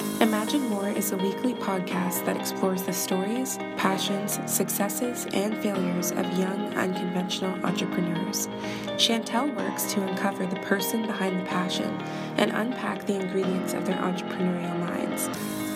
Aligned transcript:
Imagine 0.00 0.66
More 0.70 0.88
is 0.88 1.12
a 1.12 1.16
weekly 1.18 1.52
podcast 1.52 2.24
that 2.24 2.34
explores 2.34 2.82
the 2.84 2.92
stories, 2.92 3.58
passions, 3.76 4.40
successes, 4.46 5.26
and 5.34 5.54
failures 5.58 6.10
of 6.12 6.24
young, 6.38 6.72
unconventional 6.72 7.52
entrepreneurs. 7.66 8.48
Chantel 8.96 9.54
works 9.54 9.92
to 9.92 10.02
uncover 10.02 10.46
the 10.46 10.56
person 10.60 11.02
behind 11.02 11.38
the 11.38 11.44
passion 11.44 11.90
and 12.38 12.50
unpack 12.50 13.06
the 13.06 13.20
ingredients 13.20 13.74
of 13.74 13.84
their 13.84 13.98
entrepreneurial 13.98 14.78
minds. 14.80 15.26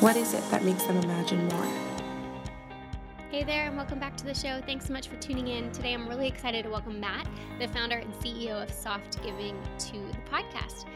What 0.00 0.16
is 0.16 0.32
it 0.32 0.43
that 0.50 0.64
makes 0.64 0.84
them 0.84 0.96
imagine 0.98 1.46
more? 1.48 1.68
Hey 3.30 3.45
there, 3.45 3.66
and 3.66 3.77
welcome 3.77 3.98
back 3.98 4.16
to 4.16 4.25
the 4.25 4.34
show. 4.34 4.62
Thanks 4.64 4.86
so 4.86 4.95
much 4.95 5.09
for 5.09 5.16
tuning 5.16 5.48
in. 5.48 5.70
Today, 5.72 5.93
I'm 5.93 6.09
really 6.09 6.29
excited 6.29 6.62
to 6.62 6.70
welcome 6.70 6.98
Matt, 6.98 7.29
the 7.59 7.68
founder 7.68 7.96
and 7.96 8.14
CEO 8.14 8.62
of 8.62 8.70
Softgiving, 8.70 9.56
to 9.91 9.93
the 9.93 10.30
podcast. 10.30 10.86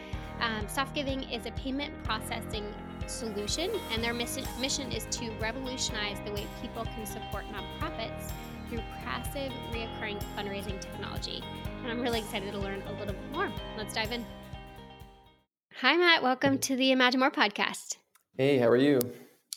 Um, 0.41 0.67
Softgiving 0.67 1.31
is 1.37 1.47
a 1.47 1.51
payment 1.53 1.93
processing 2.05 2.73
solution, 3.07 3.71
and 3.93 4.03
their 4.03 4.15
mission, 4.15 4.93
is 4.93 5.07
to 5.11 5.31
revolutionize 5.41 6.19
the 6.25 6.33
way 6.33 6.47
people 6.61 6.85
can 6.85 7.07
support 7.07 7.45
nonprofits 7.53 8.33
through 8.69 8.83
passive, 9.05 9.53
reoccurring 9.73 10.23
fundraising 10.37 10.81
technology. 10.81 11.43
And 11.83 11.91
I'm 11.91 12.01
really 12.01 12.19
excited 12.19 12.53
to 12.53 12.59
learn 12.59 12.83
a 12.83 12.93
little 12.93 13.15
bit 13.15 13.33
more. 13.33 13.51
Let's 13.77 13.95
dive 13.95 14.13
in. 14.13 14.27
Hi, 15.81 15.97
Matt. 15.97 16.23
Welcome 16.23 16.59
to 16.59 16.77
the 16.77 16.91
Imagine 16.91 17.21
More 17.21 17.31
podcast. 17.31 17.97
Hey, 18.37 18.59
how 18.59 18.69
are 18.69 18.77
you? 18.77 19.01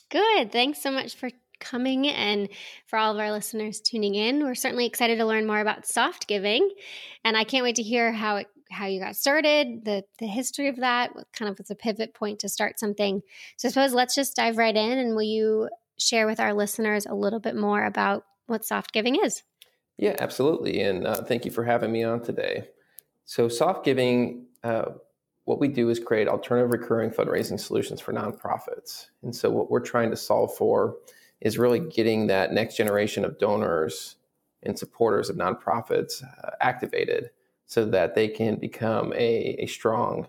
Good. 0.10 0.52
Thanks 0.52 0.82
so 0.82 0.92
much 0.92 1.16
for 1.16 1.30
coming 1.60 2.08
and 2.08 2.50
for 2.88 2.98
all 2.98 3.14
of 3.14 3.20
our 3.20 3.32
listeners 3.32 3.82
tuning 3.82 4.16
in. 4.16 4.44
We're 4.44 4.56
certainly 4.56 4.86
excited 4.86 5.18
to 5.18 5.26
learn 5.26 5.46
more 5.46 5.60
about 5.60 5.84
Softgiving, 5.84 6.68
and 7.24 7.38
I 7.38 7.44
can't 7.44 7.64
wait 7.64 7.76
to 7.76 7.84
hear 7.84 8.12
how 8.12 8.38
it 8.38 8.48
how 8.72 8.88
you 8.88 9.00
got 9.00 9.16
started, 9.16 9.86
the 9.86 10.04
the 10.20 10.28
history 10.28 10.68
of 10.68 10.78
that, 10.78 11.12
kind 11.34 11.50
of 11.50 11.58
was 11.58 11.70
a 11.70 11.76
pivot 11.76 12.14
point 12.14 12.40
to 12.40 12.50
start 12.50 12.80
something. 12.80 13.22
So 13.58 13.68
I 13.68 13.72
suppose 13.72 13.94
let's 13.94 14.16
just 14.16 14.36
dive 14.36 14.58
right 14.58 14.76
in 14.76 14.98
and 14.98 15.16
will 15.16 15.24
you 15.24 15.70
share 16.00 16.26
with 16.26 16.40
our 16.40 16.54
listeners 16.54 17.06
a 17.06 17.14
little 17.14 17.40
bit 17.40 17.56
more 17.56 17.84
about 17.84 18.26
what 18.48 18.64
Softgiving 18.64 19.24
is? 19.24 19.44
Yeah, 19.98 20.16
absolutely. 20.20 20.82
And 20.82 21.06
uh, 21.06 21.24
thank 21.24 21.46
you 21.46 21.52
for 21.52 21.64
having 21.64 21.92
me 21.92 22.04
on 22.04 22.22
today. 22.22 22.68
So 23.26 23.48
Softgiving, 23.48 24.46
uh, 24.64 24.86
what 25.46 25.60
we 25.60 25.68
do 25.68 25.90
is 25.90 26.00
create 26.00 26.28
alternative 26.28 26.72
recurring 26.72 27.12
fundraising 27.12 27.60
solutions 27.60 28.02
for 28.02 28.14
nonprofits. 28.14 29.08
And 29.22 29.36
so 29.36 29.50
what 29.50 29.70
we're 29.70 29.80
trying 29.80 30.10
to 30.12 30.18
solve 30.18 30.56
for 30.56 30.98
is 31.40 31.58
really 31.58 31.80
getting 31.80 32.28
that 32.28 32.52
next 32.52 32.78
generation 32.78 33.26
of 33.26 33.38
donors 33.40 34.16
and 34.64 34.78
supporters 34.78 35.30
of 35.30 35.36
nonprofits 35.36 36.24
uh, 36.24 36.52
activated 36.62 37.32
so 37.72 37.86
that 37.86 38.16
they 38.16 38.28
can 38.28 38.58
become 38.58 39.14
a, 39.14 39.56
a 39.60 39.66
strong, 39.66 40.28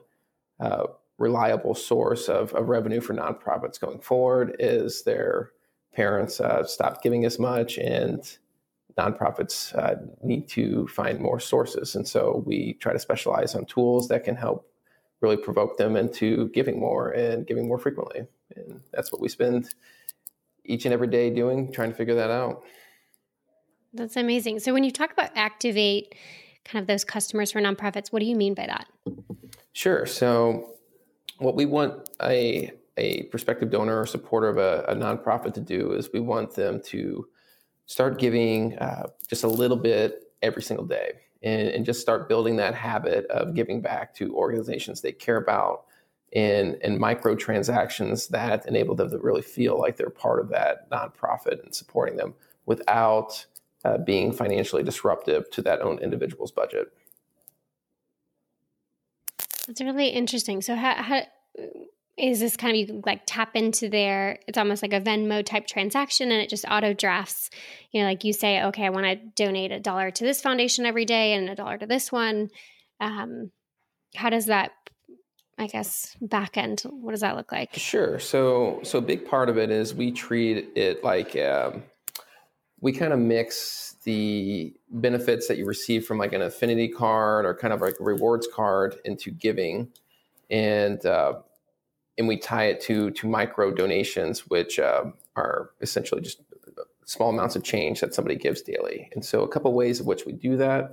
uh, 0.61 0.85
reliable 1.19 1.75
source 1.75 2.29
of, 2.29 2.55
of, 2.55 2.69
revenue 2.69 3.01
for 3.01 3.15
nonprofits 3.15 3.81
going 3.81 3.99
forward 3.99 4.55
is 4.61 5.03
their 5.03 5.51
parents 5.93 6.41
uh, 6.41 6.63
stop 6.63 7.03
giving 7.03 7.25
as 7.25 7.41
much 7.41 7.79
and 7.79 8.39
nonprofits 8.97 9.77
uh, 9.77 9.97
need 10.23 10.47
to 10.47 10.87
find 10.87 11.19
more 11.19 11.41
sources. 11.41 11.97
And 11.97 12.07
so 12.07 12.45
we 12.47 12.75
try 12.75 12.93
to 12.93 12.99
specialize 13.01 13.57
on 13.57 13.65
tools 13.65 14.07
that 14.07 14.23
can 14.23 14.37
help 14.37 14.71
really 15.21 15.37
provoke 15.37 15.77
them 15.79 15.97
into 15.97 16.49
giving 16.51 16.79
more 16.79 17.11
and 17.11 17.45
giving 17.45 17.67
more 17.67 17.79
frequently. 17.79 18.21
And 18.55 18.83
that's 18.93 19.11
what 19.11 19.21
we 19.21 19.29
spend 19.29 19.75
each 20.65 20.85
and 20.85 20.95
every 20.95 21.09
day 21.09 21.29
doing, 21.29 21.73
trying 21.73 21.91
to 21.91 21.97
figure 21.97 22.15
that 22.15 22.31
out. 22.31 22.63
That's 23.93 24.17
amazing. 24.17 24.61
So 24.61 24.73
when 24.73 24.85
you 24.85 24.93
talk 24.93 25.11
about 25.11 25.31
activate, 25.35 26.15
kind 26.65 26.83
of 26.83 26.87
those 26.87 27.05
customers 27.05 27.53
for 27.53 27.61
nonprofits. 27.61 28.13
What 28.13 28.21
do 28.21 28.27
you 28.27 28.37
mean 28.37 28.55
by 28.55 28.67
that? 28.67 28.87
Sure. 29.73 30.07
So, 30.07 30.75
what 31.39 31.57
we 31.57 31.67
want 31.67 32.09
a 32.23 32.73
a 32.97 33.25
prospective 33.25 33.71
donor 33.71 34.01
or 34.01 34.07
supporter 34.07 34.49
of 34.49 34.59
a, 34.59 34.85
a 34.89 34.95
nonprofit 34.95 35.55
to 35.55 35.61
do 35.61 35.93
is 35.93 36.11
we 36.13 36.21
want 36.21 36.55
them 36.55 36.81
to 36.85 37.27
start 37.87 38.19
giving 38.19 38.79
uh, 38.79 39.07
just 39.29 39.45
a 39.45 39.49
little 39.49 39.77
bit 39.77 40.33
every 40.43 40.63
single 40.63 40.87
day 40.87 41.13
and, 41.43 41.69
and, 41.69 41.85
just 41.85 42.01
start 42.01 42.29
building 42.29 42.57
that 42.57 42.75
habit 42.75 43.25
of 43.27 43.55
giving 43.55 43.81
back 43.81 44.15
to 44.15 44.35
organizations 44.35 45.01
they 45.01 45.13
care 45.13 45.37
about 45.37 45.85
and, 46.35 46.77
and 46.83 46.99
micro 46.99 47.35
transactions 47.35 48.29
that 48.29 48.67
enable 48.67 48.95
them 48.95 49.11
to 49.11 49.19
really 49.19 49.43
feel 49.43 49.79
like 49.79 49.97
they're 49.97 50.11
part 50.11 50.41
of 50.41 50.49
that 50.49 50.91
nonprofit 50.91 51.63
and 51.63 51.75
supporting 51.75 52.17
them 52.17 52.35
without 52.67 53.45
uh, 53.85 53.99
being 53.99 54.33
financially 54.33 54.83
disruptive 54.83 55.51
to 55.51 55.63
that 55.63 55.81
own 55.81 55.99
individual's 55.99 56.53
budget. 56.53 56.93
That's 59.67 59.81
really 59.81 60.09
interesting. 60.09 60.61
So, 60.61 60.75
how, 60.75 60.95
how 61.03 61.23
is 62.17 62.41
this 62.41 62.57
kind 62.57 62.73
of 62.73 62.89
you 62.89 63.03
like 63.07 63.23
tap 63.27 63.57
into 63.57 63.89
their? 63.89 64.39
It's 64.47 64.59
almost 64.59 64.83
like 64.83 64.93
a 64.93 65.01
Venmo 65.01 65.45
type 65.45 65.67
transaction, 65.67 66.33
and 66.33 66.43
it 66.43 66.51
just 66.51 66.65
auto 66.69 66.93
drafts. 66.93 67.51
You 67.91 68.03
know, 68.03 68.09
like 68.09 68.25
you 68.25 68.33
say, 68.33 68.63
okay, 68.65 68.85
I 68.87 68.91
want 68.91 69.07
to 69.07 69.17
donate 69.45 69.73
a 69.73 69.81
dollar 69.81 70.11
to 70.11 70.25
this 70.25 70.41
foundation 70.41 70.85
every 70.85 71.05
day 71.05 71.35
and 71.35 71.49
a 71.49 71.55
dollar 71.55 71.79
to 71.79 71.87
this 71.87 72.11
one. 72.11 72.51
Um, 73.01 73.51
how 74.15 74.31
does 74.31 74.47
that 74.47 74.73
I 75.59 75.67
guess 75.67 76.17
back 76.21 76.57
end 76.57 76.81
what 76.81 77.13
does 77.13 77.21
that 77.21 77.37
look 77.37 77.53
like? 77.53 77.75
Sure. 77.75 78.19
So 78.19 78.81
so 78.83 78.99
a 78.99 79.03
big 79.03 79.27
part 79.27 79.49
of 79.49 79.59
it 79.59 79.71
is 79.71 79.95
we 79.95 80.11
treat 80.11 80.69
it 80.75 81.05
like 81.05 81.37
um, 81.37 81.85
we 82.83 82.93
kind 82.93 83.13
of 83.15 83.19
mix 83.19 83.97
the 84.05 84.75
benefits 84.91 85.49
that 85.49 85.57
you 85.57 85.65
receive 85.65 86.05
from 86.05 86.19
like 86.19 86.35
an 86.35 86.43
affinity 86.43 86.89
card 86.89 87.47
or 87.47 87.55
kind 87.55 87.73
of 87.73 87.81
like 87.81 87.95
a 87.99 88.05
rewards 88.05 88.47
card 88.53 88.97
into 89.05 89.31
giving 89.31 89.89
and 90.51 91.07
uh, 91.07 91.35
and 92.19 92.29
we 92.29 92.37
tie 92.37 92.65
it 92.65 92.81
to 92.83 93.11
to 93.13 93.27
micro 93.27 93.71
donations 93.71 94.41
which 94.49 94.79
uh, 94.79 95.05
are 95.37 95.71
essentially 95.81 96.21
just 96.21 96.43
small 97.05 97.31
amounts 97.31 97.57
of 97.57 97.65
change 97.65 98.01
that 98.01 98.15
somebody 98.15 98.37
gives 98.37 98.63
daily. 98.63 99.11
And 99.13 99.25
so 99.25 99.43
a 99.43 99.49
couple 99.49 99.73
ways 99.73 100.01
of 100.01 100.07
which 100.07 100.25
we 100.25 100.33
do 100.33 100.57
that 100.57 100.93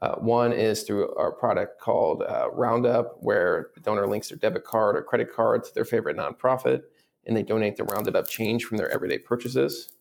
uh, 0.00 0.16
one 0.16 0.52
is 0.52 0.82
through 0.82 1.14
our 1.14 1.30
product 1.30 1.80
called 1.80 2.22
uh, 2.22 2.50
roundup 2.52 3.16
where 3.20 3.70
the 3.74 3.80
donor 3.80 4.06
links 4.06 4.28
their 4.28 4.38
debit 4.38 4.64
card 4.64 4.96
or 4.96 5.02
credit 5.02 5.32
card 5.32 5.64
to 5.64 5.74
their 5.74 5.84
favorite 5.84 6.16
nonprofit 6.16 6.82
and 7.26 7.36
they 7.36 7.42
donate 7.42 7.76
the 7.76 7.84
rounded 7.84 8.16
up 8.16 8.28
change 8.28 8.64
from 8.64 8.78
their 8.78 8.90
everyday 8.90 9.18
purchases 9.18 9.91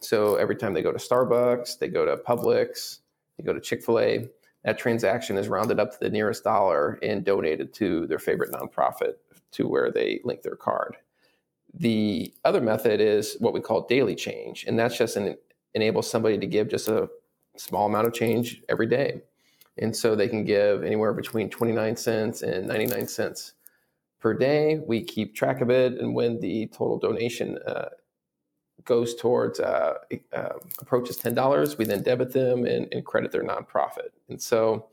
so 0.00 0.36
every 0.36 0.56
time 0.56 0.74
they 0.74 0.82
go 0.82 0.92
to 0.92 0.98
Starbucks, 0.98 1.78
they 1.78 1.88
go 1.88 2.04
to 2.04 2.16
Publix, 2.16 2.98
they 3.36 3.44
go 3.44 3.52
to 3.52 3.60
Chick 3.60 3.82
fil 3.82 3.98
A, 3.98 4.28
that 4.64 4.78
transaction 4.78 5.36
is 5.36 5.48
rounded 5.48 5.80
up 5.80 5.92
to 5.92 5.98
the 6.00 6.10
nearest 6.10 6.44
dollar 6.44 6.98
and 7.02 7.24
donated 7.24 7.72
to 7.74 8.06
their 8.06 8.18
favorite 8.18 8.52
nonprofit 8.52 9.14
to 9.52 9.68
where 9.68 9.90
they 9.90 10.20
link 10.24 10.42
their 10.42 10.56
card. 10.56 10.96
The 11.74 12.32
other 12.44 12.60
method 12.60 13.00
is 13.00 13.36
what 13.40 13.52
we 13.52 13.60
call 13.60 13.86
daily 13.86 14.14
change, 14.14 14.64
and 14.66 14.78
that's 14.78 14.96
just 14.96 15.16
an, 15.16 15.36
enables 15.74 16.10
somebody 16.10 16.38
to 16.38 16.46
give 16.46 16.68
just 16.68 16.88
a 16.88 17.08
small 17.56 17.86
amount 17.86 18.06
of 18.06 18.14
change 18.14 18.62
every 18.68 18.86
day. 18.86 19.22
And 19.78 19.94
so 19.94 20.14
they 20.14 20.28
can 20.28 20.44
give 20.44 20.82
anywhere 20.82 21.12
between 21.12 21.50
29 21.50 21.96
cents 21.96 22.42
and 22.42 22.66
99 22.66 23.06
cents 23.06 23.54
per 24.18 24.34
day. 24.34 24.80
We 24.84 25.02
keep 25.02 25.34
track 25.34 25.60
of 25.60 25.70
it, 25.70 25.94
and 25.94 26.14
when 26.14 26.40
the 26.40 26.66
total 26.68 26.98
donation 26.98 27.58
uh, 27.66 27.90
goes 28.88 29.14
towards 29.14 29.60
uh, 29.60 29.94
uh, 30.32 30.54
approaches 30.80 31.18
ten 31.18 31.34
dollars, 31.34 31.78
we 31.78 31.84
then 31.84 32.02
debit 32.02 32.32
them 32.32 32.64
and, 32.64 32.88
and, 32.90 33.04
credit 33.04 33.30
their 33.30 33.44
nonprofit. 33.44 34.10
And 34.28 34.40
so 34.42 34.88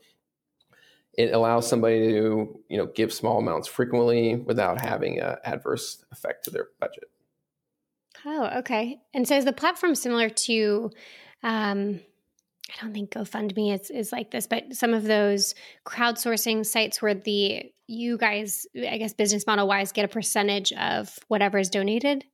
it 1.14 1.32
allows 1.32 1.66
somebody 1.66 2.12
to 2.12 2.60
you 2.68 2.76
know 2.76 2.86
give 2.86 3.12
small 3.12 3.38
amounts 3.38 3.66
frequently 3.66 4.36
without 4.36 4.80
having 4.80 5.18
an 5.18 5.36
adverse 5.44 6.04
effect 6.12 6.44
to 6.44 6.50
their 6.50 6.68
budget. 6.78 7.10
Oh, 8.24 8.58
okay. 8.58 8.98
And 9.14 9.26
so 9.26 9.36
is 9.36 9.44
the 9.44 9.52
platform 9.52 9.94
similar 9.94 10.28
to? 10.28 10.90
Um, 11.42 12.00
I 12.68 12.82
don't 12.82 12.92
think 12.92 13.12
GoFundMe 13.12 13.72
is, 13.72 13.90
is 13.90 14.10
like 14.10 14.32
this, 14.32 14.48
but 14.48 14.74
some 14.74 14.92
of 14.92 15.04
those 15.04 15.54
crowdsourcing 15.86 16.66
sites 16.66 17.00
where 17.00 17.14
the 17.14 17.70
you 17.86 18.18
guys, 18.18 18.66
I 18.76 18.98
guess, 18.98 19.12
business 19.14 19.46
model 19.46 19.68
wise, 19.68 19.92
get 19.92 20.04
a 20.04 20.08
percentage 20.08 20.72
of 20.72 21.16
whatever 21.28 21.58
is 21.58 21.70
donated. 21.70 22.24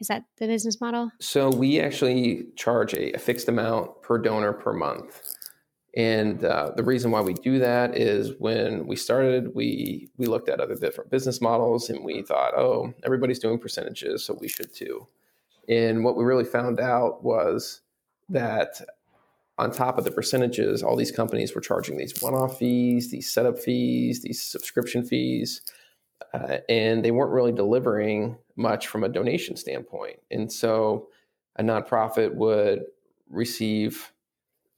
Is 0.00 0.08
that 0.08 0.24
the 0.38 0.46
business 0.46 0.80
model? 0.80 1.10
So 1.20 1.50
we 1.50 1.80
actually 1.80 2.46
charge 2.56 2.94
a, 2.94 3.12
a 3.12 3.18
fixed 3.18 3.48
amount 3.48 4.02
per 4.02 4.18
donor 4.18 4.52
per 4.52 4.72
month. 4.72 5.20
And 5.96 6.44
uh, 6.44 6.72
the 6.76 6.84
reason 6.84 7.10
why 7.10 7.22
we 7.22 7.34
do 7.34 7.58
that 7.58 7.96
is 7.96 8.32
when 8.38 8.86
we 8.86 8.94
started, 8.94 9.54
we 9.54 10.10
we 10.16 10.26
looked 10.26 10.48
at 10.48 10.60
other 10.60 10.76
different 10.76 11.10
business 11.10 11.40
models 11.40 11.90
and 11.90 12.04
we 12.04 12.22
thought, 12.22 12.54
oh, 12.54 12.94
everybody's 13.04 13.40
doing 13.40 13.58
percentages, 13.58 14.24
so 14.24 14.38
we 14.40 14.48
should 14.48 14.72
too. 14.72 15.08
And 15.68 16.04
what 16.04 16.16
we 16.16 16.24
really 16.24 16.44
found 16.44 16.78
out 16.78 17.24
was 17.24 17.80
that 18.28 18.80
on 19.58 19.72
top 19.72 19.98
of 19.98 20.04
the 20.04 20.12
percentages, 20.12 20.82
all 20.82 20.94
these 20.94 21.10
companies 21.10 21.54
were 21.54 21.60
charging 21.60 21.96
these 21.96 22.22
one-off 22.22 22.58
fees, 22.58 23.10
these 23.10 23.32
setup 23.32 23.58
fees, 23.58 24.22
these 24.22 24.40
subscription 24.40 25.04
fees, 25.04 25.62
uh, 26.34 26.58
and 26.68 27.04
they 27.04 27.10
weren't 27.10 27.32
really 27.32 27.52
delivering 27.52 28.36
much 28.56 28.88
from 28.88 29.04
a 29.04 29.08
donation 29.08 29.56
standpoint. 29.56 30.18
And 30.30 30.52
so 30.52 31.08
a 31.56 31.62
nonprofit 31.62 32.34
would 32.34 32.84
receive, 33.28 34.12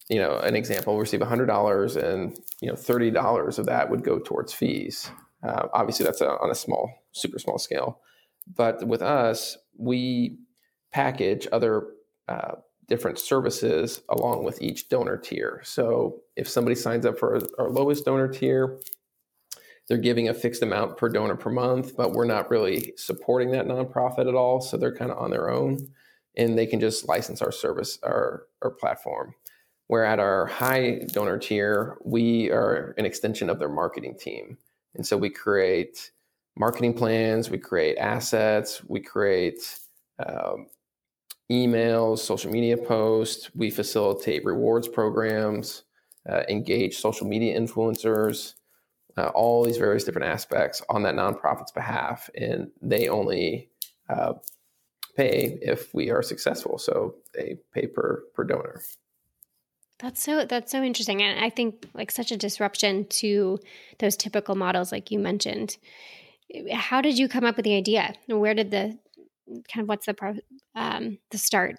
you 0.08 0.18
know, 0.18 0.38
an 0.38 0.54
example, 0.54 0.98
receive 0.98 1.20
$100 1.20 1.96
and, 1.96 2.38
you 2.60 2.68
know, 2.68 2.74
$30 2.74 3.58
of 3.58 3.66
that 3.66 3.90
would 3.90 4.04
go 4.04 4.18
towards 4.18 4.52
fees. 4.52 5.10
Uh, 5.42 5.68
obviously, 5.72 6.04
that's 6.04 6.20
a, 6.20 6.28
on 6.38 6.50
a 6.50 6.54
small, 6.54 6.90
super 7.12 7.38
small 7.38 7.58
scale. 7.58 8.00
but 8.56 8.86
with 8.86 9.02
us, 9.02 9.56
we 9.76 10.38
package 10.92 11.46
other 11.52 11.86
uh, 12.28 12.56
different 12.88 13.18
services 13.18 14.02
along 14.08 14.44
with 14.44 14.60
each 14.60 14.88
donor 14.88 15.16
tier. 15.16 15.62
So 15.64 16.20
if 16.36 16.48
somebody 16.48 16.74
signs 16.74 17.06
up 17.06 17.18
for 17.18 17.40
our 17.58 17.70
lowest 17.70 18.04
donor 18.04 18.28
tier, 18.28 18.78
they're 19.90 19.98
giving 19.98 20.28
a 20.28 20.34
fixed 20.34 20.62
amount 20.62 20.96
per 20.96 21.08
donor 21.08 21.34
per 21.34 21.50
month, 21.50 21.96
but 21.96 22.12
we're 22.12 22.24
not 22.24 22.48
really 22.48 22.92
supporting 22.96 23.50
that 23.50 23.66
nonprofit 23.66 24.28
at 24.28 24.36
all. 24.36 24.60
So 24.60 24.76
they're 24.76 24.94
kind 24.94 25.10
of 25.10 25.18
on 25.18 25.32
their 25.32 25.50
own 25.50 25.88
and 26.36 26.56
they 26.56 26.64
can 26.64 26.78
just 26.78 27.08
license 27.08 27.42
our 27.42 27.50
service, 27.50 27.98
our, 28.04 28.44
our 28.62 28.70
platform. 28.70 29.34
Where 29.88 30.04
at 30.04 30.20
our 30.20 30.46
high 30.46 31.00
donor 31.08 31.38
tier, 31.38 31.98
we 32.04 32.52
are 32.52 32.94
an 32.98 33.04
extension 33.04 33.50
of 33.50 33.58
their 33.58 33.68
marketing 33.68 34.16
team. 34.16 34.58
And 34.94 35.04
so 35.04 35.16
we 35.16 35.28
create 35.28 36.12
marketing 36.56 36.94
plans, 36.94 37.50
we 37.50 37.58
create 37.58 37.98
assets, 37.98 38.84
we 38.84 39.00
create 39.00 39.80
um, 40.24 40.68
emails, 41.50 42.20
social 42.20 42.52
media 42.52 42.76
posts, 42.76 43.50
we 43.56 43.70
facilitate 43.70 44.44
rewards 44.44 44.86
programs, 44.86 45.82
uh, 46.28 46.42
engage 46.48 46.98
social 46.98 47.26
media 47.26 47.58
influencers, 47.58 48.54
uh, 49.16 49.28
all 49.28 49.64
these 49.64 49.78
various 49.78 50.04
different 50.04 50.28
aspects 50.28 50.82
on 50.88 51.02
that 51.02 51.14
nonprofit's 51.14 51.72
behalf, 51.72 52.30
and 52.34 52.70
they 52.80 53.08
only 53.08 53.68
uh, 54.08 54.34
pay 55.16 55.58
if 55.62 55.92
we 55.94 56.10
are 56.10 56.22
successful. 56.22 56.78
So 56.78 57.14
they 57.34 57.58
pay 57.74 57.86
per 57.86 58.24
per 58.34 58.44
donor. 58.44 58.82
That's 59.98 60.22
so 60.22 60.44
that's 60.44 60.72
so 60.72 60.82
interesting, 60.82 61.22
and 61.22 61.44
I 61.44 61.50
think 61.50 61.86
like 61.94 62.10
such 62.10 62.32
a 62.32 62.36
disruption 62.36 63.06
to 63.06 63.58
those 63.98 64.16
typical 64.16 64.54
models, 64.54 64.92
like 64.92 65.10
you 65.10 65.18
mentioned. 65.18 65.76
How 66.72 67.00
did 67.00 67.16
you 67.16 67.28
come 67.28 67.44
up 67.44 67.56
with 67.56 67.64
the 67.64 67.76
idea? 67.76 68.14
Where 68.26 68.54
did 68.54 68.70
the 68.70 68.98
kind 69.72 69.82
of 69.82 69.88
what's 69.88 70.06
the 70.06 70.40
um, 70.74 71.18
the 71.30 71.38
start 71.38 71.76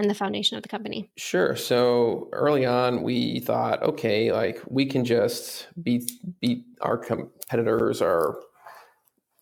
and 0.00 0.10
the 0.10 0.14
foundation 0.14 0.56
of 0.56 0.62
the 0.62 0.68
company? 0.68 1.10
Sure. 1.16 1.54
So 1.54 2.28
early 2.32 2.64
on, 2.64 3.02
we 3.02 3.40
thought, 3.40 3.82
okay, 3.82 4.32
like 4.32 4.60
we 4.66 4.86
can 4.86 5.04
just 5.04 5.68
beat 5.82 6.10
beat 6.40 6.64
our 6.80 6.98
competitors, 6.98 8.02
or 8.02 8.40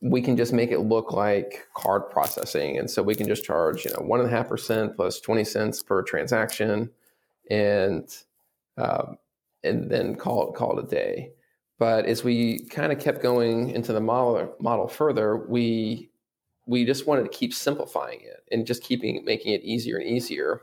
we 0.01 0.21
can 0.21 0.37
just 0.37 0.53
make 0.53 0.71
it 0.71 0.81
look 0.81 1.13
like 1.13 1.67
card 1.75 2.11
processing, 2.11 2.79
and 2.79 2.91
so 2.91 3.03
we 3.03 3.15
can 3.15 3.27
just 3.27 3.45
charge 3.45 3.85
you 3.85 3.93
know 3.93 4.05
one 4.05 4.21
and 4.21 4.29
a 4.29 4.33
half 4.33 4.49
percent 4.49 4.97
plus 4.97 5.21
twenty 5.21 5.45
cents 5.45 5.83
per 5.83 6.03
transaction, 6.03 6.91
and 7.51 8.15
um, 8.77 9.17
and 9.65 9.91
then 9.91 10.17
call 10.17 10.51
it 10.51 10.57
call 10.57 10.79
it 10.79 10.85
a 10.85 10.89
day. 10.89 11.33
But 11.79 12.07
as 12.07 12.25
we 12.25 12.67
kind 12.71 12.91
of 12.91 12.99
kept 12.99 13.23
going 13.23 13.71
into 13.71 13.93
the 13.93 14.01
model 14.01 14.57
model 14.61 14.89
further, 14.89 15.37
we 15.37 16.11
we 16.69 16.85
just 16.85 17.07
wanted 17.07 17.23
to 17.23 17.37
keep 17.37 17.55
simplifying 17.55 18.21
it 18.21 18.45
and 18.53 18.67
just 18.67 18.83
keeping 18.83 19.25
making 19.25 19.55
it 19.55 19.65
easier 19.65 19.97
and 19.97 20.07
easier. 20.07 20.61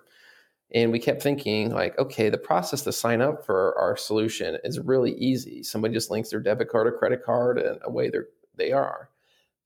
And 0.73 0.91
we 0.91 0.99
kept 0.99 1.21
thinking, 1.21 1.71
like, 1.71 1.97
okay, 1.97 2.29
the 2.29 2.37
process 2.37 2.81
to 2.83 2.91
sign 2.91 3.21
up 3.21 3.45
for 3.45 3.77
our 3.77 3.97
solution 3.97 4.57
is 4.63 4.79
really 4.79 5.13
easy. 5.13 5.63
Somebody 5.63 5.93
just 5.93 6.11
links 6.11 6.29
their 6.29 6.39
debit 6.39 6.69
card 6.69 6.87
or 6.87 6.97
credit 6.97 7.23
card, 7.23 7.57
and 7.57 7.79
away 7.83 8.09
they 8.09 8.19
they 8.55 8.71
are. 8.71 9.09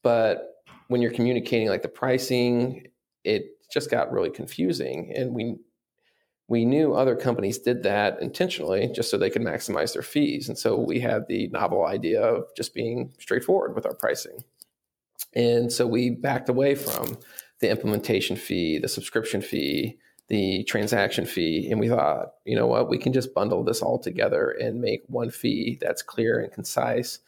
But 0.02 0.64
when 0.88 1.02
you're 1.02 1.12
communicating 1.12 1.68
like 1.68 1.82
the 1.82 1.90
pricing, 1.90 2.88
it 3.24 3.62
just 3.72 3.92
got 3.92 4.12
really 4.12 4.30
confusing, 4.30 5.14
and 5.16 5.34
we 5.34 5.58
we 6.48 6.66
knew 6.66 6.94
other 6.94 7.16
companies 7.16 7.60
did 7.60 7.84
that 7.84 8.22
intentionally 8.22 8.90
just 8.96 9.12
so 9.12 9.18
they 9.18 9.30
could 9.30 9.44
maximize 9.44 9.94
their 9.94 10.02
fees. 10.02 10.50
And 10.50 10.58
so 10.58 10.80
we 10.80 11.00
had 11.00 11.28
the 11.28 11.48
novel 11.50 11.86
idea 11.86 12.22
of 12.22 12.46
just 12.56 12.74
being 12.74 13.14
straightforward 13.20 13.76
with 13.76 13.86
our 13.86 13.94
pricing. 13.94 14.44
And 15.34 15.72
so 15.72 15.86
we 15.86 16.10
backed 16.10 16.50
away 16.50 16.76
from 16.76 17.18
the 17.60 17.70
implementation 17.70 18.36
fee, 18.36 18.80
the 18.80 18.88
subscription 18.88 19.42
fee, 19.42 19.98
the 20.28 20.64
transaction 20.64 21.26
fee. 21.26 21.70
And 21.70 21.80
we 21.80 21.90
thought, 21.90 22.34
you 22.46 22.56
know 22.56 22.68
what, 22.68 22.90
we 22.90 22.98
can 22.98 23.14
just 23.14 23.34
bundle 23.34 23.64
this 23.64 23.82
all 23.82 24.00
together 24.00 24.52
and 24.52 24.82
make 24.82 25.04
one 25.08 25.30
fee 25.30 25.78
that's 25.82 26.02
clear 26.02 26.40
and 26.40 26.52
concise 26.52 27.20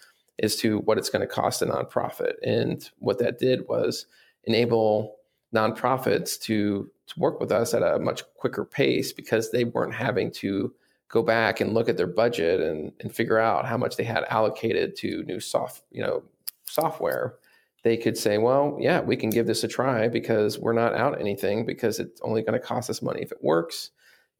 as 0.41 0.55
to 0.57 0.79
what 0.79 0.97
it's 0.97 1.09
going 1.09 1.21
to 1.21 1.27
cost 1.27 1.61
a 1.61 1.65
nonprofit. 1.65 2.33
And 2.43 2.89
what 2.99 3.19
that 3.19 3.39
did 3.39 3.67
was 3.67 4.05
enable 4.45 5.17
nonprofits 5.53 6.39
to, 6.41 6.89
to 7.07 7.19
work 7.19 7.39
with 7.39 7.51
us 7.51 7.73
at 7.73 7.83
a 7.83 7.99
much 7.99 8.23
quicker 8.35 8.63
pace 8.63 9.11
because 9.11 9.51
they 9.51 9.65
weren't 9.65 9.93
having 9.93 10.31
to 10.31 10.73
go 11.09 11.21
back 11.21 11.59
and 11.59 11.73
look 11.73 11.89
at 11.89 11.97
their 11.97 12.07
budget 12.07 12.61
and, 12.61 12.93
and 13.01 13.13
figure 13.13 13.37
out 13.37 13.65
how 13.65 13.77
much 13.77 13.97
they 13.97 14.03
had 14.03 14.23
allocated 14.29 14.95
to 14.95 15.23
new 15.23 15.39
soft, 15.39 15.81
you 15.91 16.01
know, 16.01 16.23
software 16.65 17.35
they 17.83 17.97
could 17.97 18.17
say, 18.17 18.37
well, 18.37 18.77
yeah, 18.79 19.01
we 19.01 19.15
can 19.15 19.29
give 19.29 19.47
this 19.47 19.63
a 19.63 19.67
try 19.67 20.07
because 20.07 20.59
we're 20.59 20.73
not 20.73 20.93
out 20.93 21.19
anything 21.19 21.65
because 21.65 21.99
it's 21.99 22.21
only 22.21 22.41
going 22.41 22.59
to 22.59 22.65
cost 22.65 22.89
us 22.89 23.01
money 23.01 23.21
if 23.21 23.31
it 23.31 23.43
works. 23.43 23.91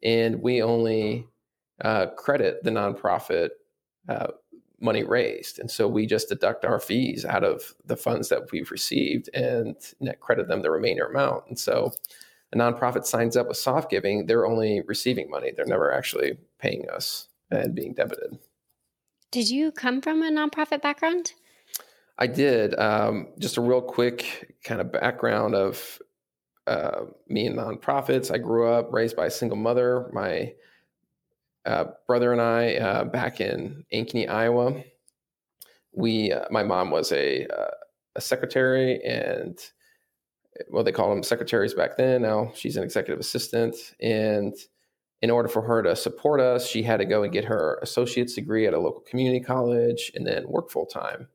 And 0.04 0.42
we 0.42 0.62
only 0.62 1.28
uh, 1.84 2.08
credit 2.18 2.64
the 2.64 2.72
nonprofit 2.72 3.50
uh, 4.08 4.28
money 4.80 5.04
raised. 5.04 5.60
And 5.60 5.70
so 5.70 5.88
we 5.88 6.06
just 6.06 6.30
deduct 6.30 6.66
our 6.66 6.80
fees 6.80 7.26
out 7.26 7.44
of 7.44 7.74
the 7.86 7.96
funds 7.98 8.30
that 8.30 8.52
we've 8.52 8.72
received 8.72 9.30
and 9.34 9.76
net 10.00 10.20
credit 10.20 10.48
them 10.48 10.62
the 10.62 10.72
remainder 10.72 11.06
amount. 11.06 11.44
And 11.48 11.58
so 11.58 11.94
a 12.54 12.58
nonprofit 12.58 13.06
signs 13.06 13.38
up 13.38 13.48
with 13.48 13.58
Softgiving, 13.58 14.28
they're 14.28 14.46
only 14.46 14.82
receiving 14.88 15.30
money. 15.30 15.52
They're 15.56 15.66
never 15.66 15.94
actually 15.94 16.38
paying 16.60 16.90
us 16.90 17.28
and 17.50 17.74
being 17.76 17.94
debited. 17.94 18.40
Did 19.32 19.50
you 19.50 19.72
come 19.72 20.02
from 20.02 20.22
a 20.22 20.30
nonprofit 20.30 20.82
background? 20.82 21.34
I 22.22 22.28
did. 22.28 22.78
Um, 22.80 23.30
just 23.40 23.58
a 23.58 23.62
real 23.62 23.82
quick 23.82 24.54
kind 24.64 24.80
of 24.80 24.92
background 24.92 25.56
of 25.56 26.00
uh, 26.68 27.06
me 27.28 27.48
and 27.48 27.58
nonprofits. 27.58 28.32
I 28.32 28.38
grew 28.38 28.72
up 28.72 28.94
raised 28.94 29.16
by 29.16 29.26
a 29.26 29.32
single 29.32 29.58
mother. 29.58 30.08
My 30.14 30.54
uh, 31.66 31.86
brother 32.06 32.32
and 32.32 32.40
I, 32.40 32.76
uh, 32.76 33.04
back 33.06 33.42
in 33.42 33.86
Ankeny, 33.92 34.30
Iowa, 34.30 34.84
we 35.94 36.32
uh, 36.32 36.46
my 36.52 36.62
mom 36.62 36.92
was 36.92 37.12
a 37.12 37.48
uh, 37.48 37.72
a 38.16 38.22
secretary 38.22 39.04
and 39.04 39.58
well 40.70 40.84
they 40.84 40.92
called 40.92 41.16
them 41.16 41.24
secretaries 41.24 41.74
back 41.74 41.98
then. 41.98 42.22
Now 42.22 42.52
she's 42.54 42.78
an 42.78 42.84
executive 42.84 43.20
assistant 43.20 43.76
and 44.00 44.54
in 45.24 45.32
order 45.32 45.50
for 45.50 45.64
her 45.64 45.82
to 45.82 45.96
support 45.96 46.40
us, 46.40 46.68
she 46.68 46.84
had 46.84 46.98
to 46.98 47.06
go 47.06 47.24
and 47.24 47.34
get 47.34 47.46
her 47.46 47.80
associate's 47.82 48.36
degree 48.36 48.68
at 48.68 48.76
a 48.76 48.80
local 48.80 49.02
community 49.02 49.40
college 49.40 50.12
and 50.14 50.28
then 50.28 50.48
work 50.48 50.70
full 50.70 50.86
time. 50.86 51.28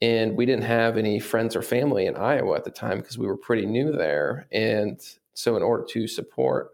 And 0.00 0.36
we 0.36 0.46
didn't 0.46 0.64
have 0.64 0.96
any 0.96 1.18
friends 1.18 1.56
or 1.56 1.62
family 1.62 2.06
in 2.06 2.16
Iowa 2.16 2.56
at 2.56 2.64
the 2.64 2.70
time 2.70 2.98
because 2.98 3.18
we 3.18 3.26
were 3.26 3.36
pretty 3.36 3.66
new 3.66 3.90
there. 3.90 4.46
And 4.52 5.00
so, 5.34 5.56
in 5.56 5.62
order 5.62 5.84
to 5.90 6.06
support 6.06 6.70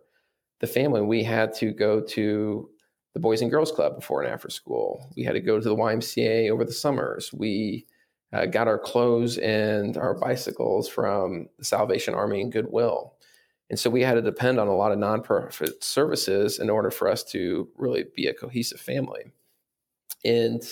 the 0.61 0.67
family, 0.67 1.01
we 1.01 1.23
had 1.23 1.55
to 1.55 1.73
go 1.73 2.01
to 2.01 2.69
the 3.15 3.21
Boys 3.21 3.41
and 3.41 3.51
Girls 3.51 3.73
Club 3.73 3.97
before 3.97 4.23
and 4.23 4.33
after 4.33 4.51
school. 4.51 5.11
We 5.17 5.23
had 5.23 5.33
to 5.33 5.41
go 5.41 5.59
to 5.59 5.69
the 5.69 5.77
YMCA 5.77 6.51
over 6.51 6.65
the 6.65 6.73
summers. 6.73 7.33
We 7.33 7.87
uh, 8.33 8.47
got 8.47 8.69
our 8.69 8.79
clothes 8.79 9.39
and 9.39 9.97
our 9.97 10.15
bicycles 10.15 10.89
from 10.89 11.49
the 11.59 11.65
Salvation 11.65 12.15
Army 12.15 12.43
and 12.43 12.53
Goodwill. 12.53 13.15
And 13.71 13.79
so 13.79 13.89
we 13.89 14.03
had 14.03 14.15
to 14.15 14.23
depend 14.23 14.59
on 14.59 14.69
a 14.69 14.77
lot 14.77 14.93
of 14.93 14.99
nonprofit 14.99 15.83
services 15.83 16.59
in 16.59 16.69
order 16.69 16.91
for 16.91 17.09
us 17.09 17.25
to 17.25 17.69
really 17.77 18.05
be 18.15 18.27
a 18.27 18.35
cohesive 18.35 18.81
family. 18.81 19.33
And 20.25 20.63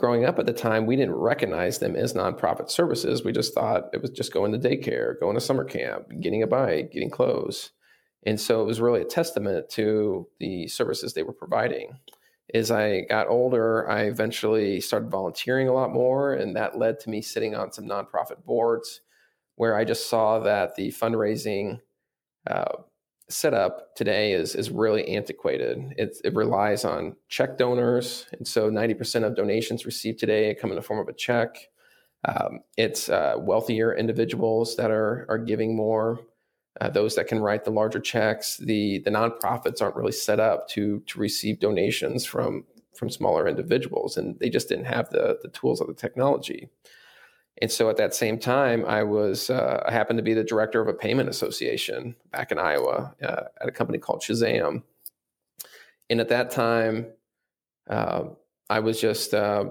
growing 0.00 0.24
up 0.24 0.38
at 0.38 0.46
the 0.46 0.52
time, 0.54 0.86
we 0.86 0.96
didn't 0.96 1.14
recognize 1.14 1.78
them 1.78 1.94
as 1.94 2.14
nonprofit 2.14 2.70
services. 2.70 3.22
We 3.22 3.32
just 3.32 3.52
thought 3.52 3.90
it 3.92 4.00
was 4.00 4.10
just 4.10 4.32
going 4.32 4.50
to 4.50 4.58
daycare, 4.58 5.20
going 5.20 5.34
to 5.34 5.42
summer 5.42 5.62
camp, 5.62 6.06
getting 6.20 6.42
a 6.42 6.46
bike, 6.46 6.90
getting 6.90 7.10
clothes. 7.10 7.72
And 8.24 8.40
so 8.40 8.62
it 8.62 8.64
was 8.64 8.80
really 8.80 9.02
a 9.02 9.04
testament 9.04 9.68
to 9.70 10.26
the 10.38 10.68
services 10.68 11.12
they 11.12 11.22
were 11.22 11.34
providing. 11.34 11.98
As 12.54 12.70
I 12.70 13.02
got 13.10 13.28
older, 13.28 13.88
I 13.90 14.04
eventually 14.04 14.80
started 14.80 15.10
volunteering 15.10 15.68
a 15.68 15.74
lot 15.74 15.92
more, 15.92 16.32
and 16.32 16.56
that 16.56 16.78
led 16.78 16.98
to 17.00 17.10
me 17.10 17.20
sitting 17.20 17.54
on 17.54 17.70
some 17.70 17.84
nonprofit 17.84 18.42
boards 18.46 19.02
where 19.56 19.76
I 19.76 19.84
just 19.84 20.08
saw 20.08 20.38
that 20.38 20.76
the 20.76 20.88
fundraising 20.88 21.80
uh, 22.50 22.72
setup 23.30 23.94
today 23.94 24.32
is 24.32 24.54
is 24.54 24.70
really 24.70 25.08
antiquated. 25.08 25.94
It, 25.96 26.18
it 26.24 26.34
relies 26.34 26.84
on 26.84 27.16
check 27.28 27.56
donors, 27.56 28.26
and 28.32 28.46
so 28.46 28.68
ninety 28.68 28.94
percent 28.94 29.24
of 29.24 29.36
donations 29.36 29.86
received 29.86 30.18
today 30.18 30.54
come 30.60 30.70
in 30.70 30.76
the 30.76 30.82
form 30.82 31.00
of 31.00 31.08
a 31.08 31.12
check. 31.12 31.56
Um, 32.24 32.60
it's 32.76 33.08
uh, 33.08 33.34
wealthier 33.38 33.94
individuals 33.94 34.76
that 34.76 34.90
are 34.90 35.26
are 35.28 35.38
giving 35.38 35.76
more. 35.76 36.20
Uh, 36.80 36.88
those 36.88 37.14
that 37.16 37.26
can 37.26 37.40
write 37.40 37.64
the 37.64 37.70
larger 37.70 38.00
checks. 38.00 38.56
The 38.58 39.00
the 39.00 39.10
nonprofits 39.10 39.82
aren't 39.82 39.96
really 39.96 40.12
set 40.12 40.40
up 40.40 40.68
to 40.70 41.00
to 41.06 41.18
receive 41.18 41.60
donations 41.60 42.24
from 42.24 42.64
from 42.94 43.10
smaller 43.10 43.48
individuals, 43.48 44.16
and 44.16 44.38
they 44.38 44.50
just 44.50 44.68
didn't 44.68 44.84
have 44.84 45.10
the 45.10 45.38
the 45.42 45.48
tools 45.48 45.80
or 45.80 45.86
the 45.86 45.94
technology. 45.94 46.68
And 47.60 47.70
so 47.70 47.90
at 47.90 47.98
that 47.98 48.14
same 48.14 48.38
time, 48.38 48.84
I 48.86 49.02
was 49.02 49.50
uh, 49.50 49.82
I 49.86 49.92
happened 49.92 50.18
to 50.18 50.22
be 50.22 50.34
the 50.34 50.44
director 50.44 50.80
of 50.80 50.88
a 50.88 50.94
payment 50.94 51.28
association 51.28 52.16
back 52.32 52.50
in 52.50 52.58
Iowa 52.58 53.14
uh, 53.22 53.42
at 53.60 53.68
a 53.68 53.72
company 53.72 53.98
called 53.98 54.22
Shazam. 54.22 54.82
And 56.08 56.20
at 56.20 56.28
that 56.30 56.50
time, 56.50 57.06
uh, 57.88 58.24
I 58.70 58.80
was 58.80 59.00
just 59.00 59.34
uh, 59.34 59.66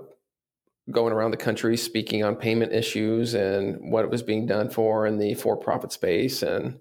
going 0.91 1.13
around 1.13 1.31
the 1.31 1.37
country 1.37 1.77
speaking 1.77 2.23
on 2.23 2.35
payment 2.35 2.73
issues 2.73 3.33
and 3.33 3.91
what 3.91 4.09
was 4.09 4.23
being 4.23 4.45
done 4.45 4.69
for 4.69 5.05
in 5.05 5.17
the 5.17 5.33
for-profit 5.33 5.91
space, 5.91 6.43
and 6.43 6.79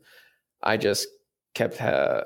I 0.63 0.77
just 0.77 1.09
kept 1.55 1.81
uh, 1.81 2.25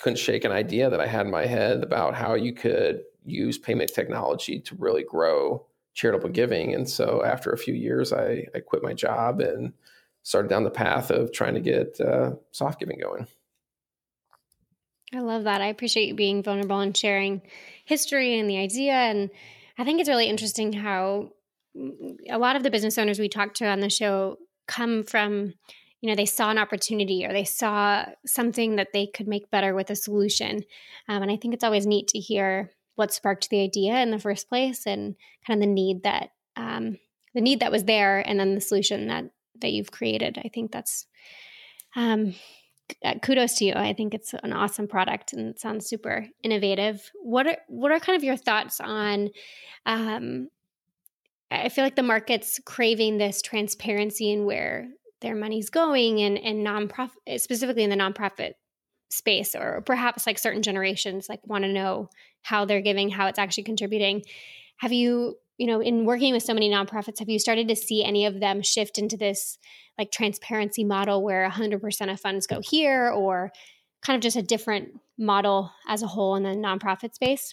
couldn't 0.00 0.18
shake 0.18 0.44
an 0.44 0.52
idea 0.52 0.90
that 0.90 1.00
I 1.00 1.06
had 1.06 1.26
in 1.26 1.32
my 1.32 1.46
head 1.46 1.82
about 1.82 2.14
how 2.14 2.34
you 2.34 2.52
could 2.52 3.02
use 3.24 3.58
payment 3.58 3.92
technology 3.92 4.60
to 4.60 4.74
really 4.76 5.04
grow 5.04 5.64
charitable 5.94 6.30
giving. 6.30 6.74
And 6.74 6.88
so 6.88 7.22
after 7.24 7.50
a 7.50 7.58
few 7.58 7.74
years, 7.74 8.12
I, 8.12 8.46
I 8.54 8.60
quit 8.60 8.82
my 8.82 8.94
job 8.94 9.40
and 9.40 9.72
started 10.22 10.48
down 10.48 10.64
the 10.64 10.70
path 10.70 11.10
of 11.10 11.32
trying 11.32 11.54
to 11.54 11.60
get 11.60 12.00
uh, 12.00 12.32
Softgiving 12.52 13.00
going. 13.00 13.26
I 15.14 15.20
love 15.20 15.44
that. 15.44 15.60
I 15.60 15.66
appreciate 15.66 16.08
you 16.08 16.14
being 16.14 16.42
vulnerable 16.42 16.80
and 16.80 16.96
sharing 16.96 17.42
history 17.84 18.38
and 18.38 18.48
the 18.48 18.56
idea. 18.56 18.94
And 18.94 19.30
I 19.76 19.84
think 19.84 20.00
it's 20.00 20.08
really 20.08 20.28
interesting 20.28 20.72
how 20.72 21.32
a 22.30 22.38
lot 22.38 22.56
of 22.56 22.62
the 22.62 22.70
business 22.70 22.96
owners 22.98 23.18
we 23.18 23.28
talked 23.28 23.56
to 23.56 23.66
on 23.66 23.80
the 23.80 23.90
show 23.90 24.38
come 24.66 25.02
from, 25.02 25.52
you 26.00 26.08
know, 26.08 26.14
they 26.14 26.26
saw 26.26 26.50
an 26.50 26.58
opportunity 26.58 27.26
or 27.26 27.32
they 27.32 27.44
saw 27.44 28.04
something 28.24 28.76
that 28.76 28.92
they 28.92 29.06
could 29.06 29.28
make 29.28 29.50
better 29.50 29.74
with 29.74 29.90
a 29.90 29.96
solution. 29.96 30.64
Um, 31.08 31.22
and 31.22 31.30
I 31.30 31.36
think 31.36 31.52
it's 31.52 31.64
always 31.64 31.86
neat 31.86 32.08
to 32.08 32.18
hear 32.18 32.70
what 32.94 33.12
sparked 33.12 33.50
the 33.50 33.62
idea 33.62 34.00
in 34.00 34.10
the 34.10 34.18
first 34.18 34.48
place 34.48 34.86
and 34.86 35.16
kind 35.46 35.62
of 35.62 35.68
the 35.68 35.72
need 35.72 36.02
that 36.02 36.30
um, 36.56 36.98
the 37.34 37.40
need 37.40 37.60
that 37.60 37.72
was 37.72 37.84
there 37.84 38.20
and 38.20 38.38
then 38.38 38.54
the 38.54 38.60
solution 38.60 39.08
that 39.08 39.24
that 39.60 39.72
you've 39.72 39.90
created. 39.90 40.38
I 40.44 40.48
think 40.48 40.72
that's 40.72 41.06
um, 41.94 42.34
uh, 43.04 43.14
kudos 43.22 43.54
to 43.54 43.64
you. 43.64 43.72
I 43.74 43.92
think 43.92 44.14
it's 44.14 44.34
an 44.42 44.52
awesome 44.52 44.88
product 44.88 45.32
and 45.32 45.48
it 45.48 45.60
sounds 45.60 45.86
super 45.86 46.26
innovative. 46.42 47.10
What 47.22 47.46
are 47.46 47.56
what 47.68 47.92
are 47.92 48.00
kind 48.00 48.16
of 48.16 48.24
your 48.24 48.36
thoughts 48.36 48.80
on? 48.80 49.30
Um, 49.86 50.48
I 51.50 51.68
feel 51.68 51.84
like 51.84 51.96
the 51.96 52.02
market's 52.02 52.60
craving 52.64 53.18
this 53.18 53.42
transparency 53.42 54.32
in 54.32 54.44
where 54.44 54.88
their 55.20 55.34
money's 55.34 55.70
going, 55.70 56.20
and 56.20 56.38
and 56.38 56.66
nonprofit, 56.66 57.40
specifically 57.40 57.84
in 57.84 57.90
the 57.90 57.96
nonprofit 57.96 58.52
space, 59.12 59.54
or 59.54 59.82
perhaps 59.82 60.26
like 60.26 60.38
certain 60.38 60.62
generations 60.62 61.28
like 61.28 61.40
want 61.46 61.64
to 61.64 61.72
know 61.72 62.08
how 62.42 62.64
they're 62.64 62.80
giving, 62.80 63.10
how 63.10 63.26
it's 63.26 63.38
actually 63.38 63.64
contributing. 63.64 64.22
Have 64.78 64.92
you 64.92 65.36
you 65.58 65.66
know, 65.66 65.80
in 65.80 66.04
working 66.06 66.32
with 66.32 66.42
so 66.42 66.54
many 66.54 66.68
nonprofits, 66.68 67.20
have 67.20 67.28
you 67.28 67.38
started 67.38 67.68
to 67.68 67.76
see 67.76 68.02
any 68.02 68.26
of 68.26 68.40
them 68.40 68.62
shift 68.62 68.98
into 68.98 69.16
this 69.16 69.58
like 69.98 70.10
transparency 70.10 70.82
model 70.82 71.22
where 71.22 71.48
100% 71.48 72.12
of 72.12 72.20
funds 72.20 72.46
go 72.46 72.60
here 72.60 73.10
or 73.10 73.52
kind 74.04 74.16
of 74.16 74.22
just 74.22 74.36
a 74.36 74.42
different 74.42 74.98
model 75.18 75.70
as 75.86 76.02
a 76.02 76.06
whole 76.06 76.34
in 76.34 76.42
the 76.42 76.50
nonprofit 76.50 77.14
space? 77.14 77.52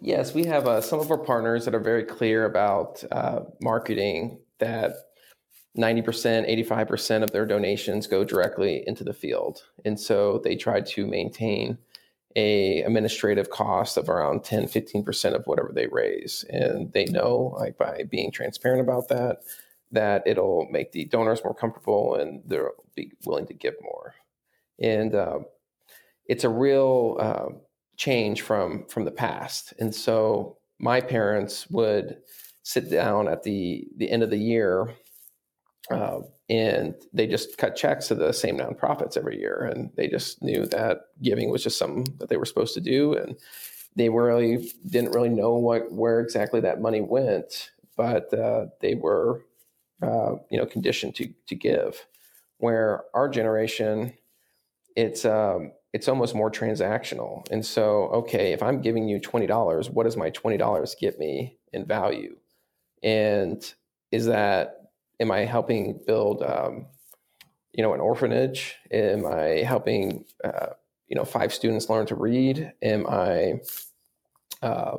Yes, 0.00 0.34
we 0.34 0.44
have 0.44 0.66
uh, 0.66 0.80
some 0.80 1.00
of 1.00 1.10
our 1.10 1.18
partners 1.18 1.64
that 1.64 1.74
are 1.74 1.80
very 1.80 2.04
clear 2.04 2.44
about 2.44 3.02
uh, 3.10 3.40
marketing 3.60 4.38
that 4.60 4.92
90%, 5.76 6.66
85% 6.68 7.22
of 7.22 7.30
their 7.32 7.46
donations 7.46 8.06
go 8.06 8.24
directly 8.24 8.82
into 8.86 9.04
the 9.04 9.12
field. 9.12 9.62
And 9.84 9.98
so 9.98 10.40
they 10.42 10.56
try 10.56 10.80
to 10.80 11.06
maintain 11.06 11.78
a 12.34 12.82
administrative 12.82 13.50
cost 13.50 13.96
of 13.96 14.10
around 14.10 14.44
10 14.44 14.66
15% 14.66 15.34
of 15.34 15.46
whatever 15.46 15.72
they 15.74 15.86
raise. 15.86 16.44
And 16.50 16.92
they 16.92 17.06
know 17.06 17.54
like 17.58 17.78
by 17.78 18.04
being 18.10 18.30
transparent 18.30 18.80
about 18.80 19.08
that 19.08 19.38
that 19.92 20.22
it'll 20.26 20.66
make 20.70 20.92
the 20.92 21.04
donors 21.06 21.42
more 21.44 21.54
comfortable 21.54 22.14
and 22.14 22.42
they'll 22.46 22.70
be 22.94 23.12
willing 23.24 23.46
to 23.46 23.54
give 23.54 23.74
more. 23.82 24.14
And 24.78 25.14
uh, 25.14 25.38
it's 26.26 26.44
a 26.44 26.48
real 26.48 27.16
uh, 27.18 27.48
change 27.96 28.42
from 28.42 28.86
from 28.88 29.04
the 29.04 29.10
past. 29.10 29.72
And 29.78 29.94
so 29.94 30.58
my 30.78 31.00
parents 31.00 31.68
would 31.70 32.18
sit 32.62 32.90
down 32.90 33.28
at 33.28 33.44
the 33.44 33.88
the 33.96 34.10
end 34.10 34.22
of 34.22 34.30
the 34.30 34.38
year 34.38 34.94
uh, 35.90 36.20
and 36.48 36.94
they 37.12 37.26
just 37.26 37.58
cut 37.58 37.76
checks 37.76 38.08
to 38.08 38.14
the 38.14 38.32
same 38.32 38.58
nonprofits 38.58 39.16
every 39.16 39.38
year 39.38 39.70
and 39.72 39.90
they 39.96 40.08
just 40.08 40.42
knew 40.42 40.66
that 40.66 41.02
giving 41.22 41.50
was 41.50 41.62
just 41.62 41.78
something 41.78 42.06
that 42.18 42.28
they 42.28 42.36
were 42.36 42.44
supposed 42.44 42.74
to 42.74 42.80
do 42.80 43.14
and 43.14 43.36
they 43.94 44.08
really 44.08 44.70
didn't 44.86 45.12
really 45.12 45.28
know 45.28 45.54
what 45.54 45.90
where 45.92 46.20
exactly 46.20 46.60
that 46.60 46.80
money 46.80 47.00
went 47.00 47.70
but 47.96 48.32
uh, 48.34 48.66
they 48.80 48.94
were 48.94 49.42
uh, 50.02 50.34
you 50.50 50.58
know 50.58 50.66
conditioned 50.66 51.14
to 51.16 51.32
to 51.48 51.54
give. 51.54 52.06
Where 52.58 53.04
our 53.14 53.28
generation 53.28 54.14
it's 54.94 55.24
um, 55.24 55.72
it's 55.92 56.08
almost 56.08 56.34
more 56.34 56.50
transactional 56.50 57.46
and 57.50 57.64
so 57.64 58.04
okay 58.08 58.52
if 58.52 58.62
i'm 58.62 58.80
giving 58.80 59.08
you 59.08 59.18
$20 59.18 59.90
what 59.90 60.04
does 60.04 60.16
my 60.16 60.30
$20 60.30 60.98
get 60.98 61.18
me 61.18 61.56
in 61.72 61.86
value? 61.86 62.36
And 63.02 63.62
is 64.10 64.26
that 64.26 64.85
am 65.20 65.30
I 65.30 65.40
helping 65.40 66.00
build, 66.06 66.42
um, 66.42 66.86
you 67.72 67.82
know, 67.82 67.94
an 67.94 68.00
orphanage? 68.00 68.76
Am 68.90 69.26
I 69.26 69.62
helping, 69.66 70.24
uh, 70.44 70.68
you 71.08 71.16
know, 71.16 71.24
five 71.24 71.52
students 71.52 71.88
learn 71.88 72.06
to 72.06 72.14
read? 72.14 72.72
Am 72.82 73.06
I 73.08 73.60
uh, 74.62 74.96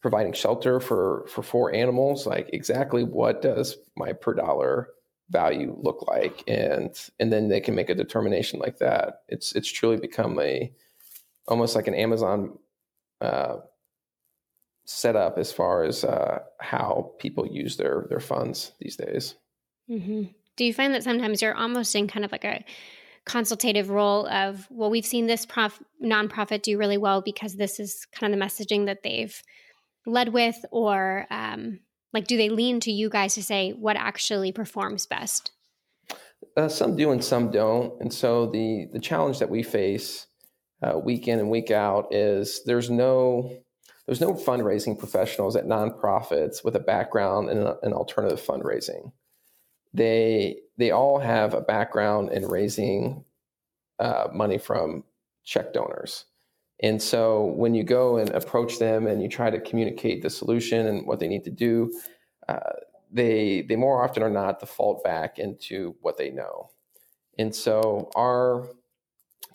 providing 0.00 0.32
shelter 0.32 0.80
for 0.80 1.26
for 1.28 1.42
four 1.42 1.74
animals? 1.74 2.26
Like 2.26 2.50
exactly 2.52 3.04
what 3.04 3.42
does 3.42 3.76
my 3.96 4.12
per 4.12 4.34
dollar 4.34 4.88
value 5.30 5.76
look 5.80 6.06
like? 6.06 6.44
And 6.46 6.90
and 7.18 7.32
then 7.32 7.48
they 7.48 7.60
can 7.60 7.74
make 7.74 7.90
a 7.90 7.94
determination 7.94 8.60
like 8.60 8.78
that. 8.78 9.22
It's 9.28 9.52
it's 9.52 9.68
truly 9.68 9.96
become 9.96 10.38
a 10.40 10.72
almost 11.48 11.74
like 11.74 11.88
an 11.88 11.94
Amazon. 11.94 12.58
Uh, 13.20 13.56
set 14.88 15.16
up 15.16 15.36
as 15.36 15.52
far 15.52 15.82
as 15.82 16.04
uh, 16.04 16.38
how 16.60 17.12
people 17.18 17.46
use 17.46 17.76
their 17.76 18.06
their 18.08 18.20
funds 18.20 18.72
these 18.78 18.96
days. 18.96 19.34
Mm-hmm. 19.90 20.24
Do 20.56 20.64
you 20.64 20.72
find 20.72 20.94
that 20.94 21.04
sometimes 21.04 21.42
you're 21.42 21.54
almost 21.54 21.94
in 21.94 22.08
kind 22.08 22.24
of 22.24 22.32
like 22.32 22.44
a 22.44 22.64
consultative 23.24 23.90
role 23.90 24.26
of, 24.28 24.66
well, 24.70 24.88
we've 24.88 25.04
seen 25.04 25.26
this 25.26 25.44
prof- 25.44 25.82
nonprofit 26.02 26.62
do 26.62 26.78
really 26.78 26.96
well 26.96 27.20
because 27.20 27.56
this 27.56 27.78
is 27.78 28.06
kind 28.12 28.32
of 28.32 28.38
the 28.38 28.44
messaging 28.44 28.86
that 28.86 29.02
they've 29.02 29.42
led 30.06 30.32
with, 30.32 30.56
or 30.70 31.26
um, 31.30 31.80
like, 32.12 32.26
do 32.26 32.36
they 32.36 32.48
lean 32.48 32.80
to 32.80 32.92
you 32.92 33.10
guys 33.10 33.34
to 33.34 33.42
say 33.42 33.72
what 33.72 33.96
actually 33.96 34.52
performs 34.52 35.06
best? 35.06 35.50
Uh, 36.56 36.68
some 36.68 36.96
do 36.96 37.10
and 37.10 37.22
some 37.22 37.50
don't, 37.50 38.00
and 38.00 38.12
so 38.12 38.46
the 38.46 38.86
the 38.92 39.00
challenge 39.00 39.38
that 39.40 39.50
we 39.50 39.62
face 39.62 40.26
uh, 40.82 40.98
week 40.98 41.28
in 41.28 41.38
and 41.38 41.50
week 41.50 41.70
out 41.70 42.14
is 42.14 42.62
there's 42.64 42.88
no 42.88 43.58
there's 44.06 44.20
no 44.20 44.32
fundraising 44.32 44.98
professionals 44.98 45.56
at 45.56 45.66
nonprofits 45.66 46.64
with 46.64 46.76
a 46.76 46.80
background 46.80 47.50
in, 47.50 47.58
in 47.82 47.92
alternative 47.92 48.40
fundraising 48.40 49.12
they 49.96 50.58
they 50.76 50.90
all 50.90 51.18
have 51.18 51.54
a 51.54 51.60
background 51.60 52.30
in 52.32 52.46
raising 52.46 53.24
uh, 53.98 54.28
money 54.32 54.58
from 54.58 55.04
check 55.44 55.72
donors. 55.72 56.26
And 56.80 57.00
so 57.00 57.44
when 57.44 57.74
you 57.74 57.82
go 57.82 58.18
and 58.18 58.28
approach 58.30 58.78
them 58.78 59.06
and 59.06 59.22
you 59.22 59.28
try 59.28 59.48
to 59.48 59.58
communicate 59.58 60.22
the 60.22 60.28
solution 60.28 60.86
and 60.86 61.06
what 61.06 61.18
they 61.20 61.28
need 61.28 61.44
to 61.44 61.50
do, 61.50 61.98
uh, 62.48 62.74
they 63.10 63.62
they 63.62 63.76
more 63.76 64.04
often 64.04 64.22
are 64.22 64.30
not 64.30 64.60
default 64.60 65.02
back 65.02 65.38
into 65.38 65.96
what 66.02 66.18
they 66.18 66.30
know. 66.30 66.70
And 67.38 67.54
so 67.54 68.10
our 68.14 68.68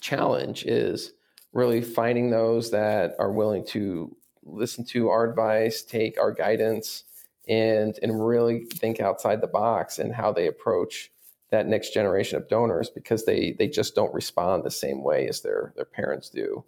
challenge 0.01 0.65
is 0.65 1.11
really 1.53 1.81
finding 1.81 2.31
those 2.31 2.71
that 2.71 3.15
are 3.19 3.31
willing 3.31 3.65
to 3.67 4.15
listen 4.43 4.83
to 4.85 5.09
our 5.09 5.29
advice, 5.29 5.83
take 5.83 6.19
our 6.19 6.31
guidance, 6.31 7.03
and 7.47 7.97
and 8.01 8.25
really 8.25 8.65
think 8.65 8.99
outside 8.99 9.41
the 9.41 9.47
box 9.47 9.99
and 9.99 10.13
how 10.13 10.31
they 10.31 10.47
approach 10.47 11.11
that 11.49 11.67
next 11.67 11.93
generation 11.93 12.37
of 12.37 12.47
donors 12.47 12.89
because 12.89 13.25
they 13.25 13.55
they 13.57 13.67
just 13.67 13.95
don't 13.95 14.13
respond 14.13 14.63
the 14.63 14.71
same 14.71 15.03
way 15.03 15.27
as 15.27 15.41
their 15.41 15.73
their 15.75 15.85
parents 15.85 16.29
do. 16.29 16.63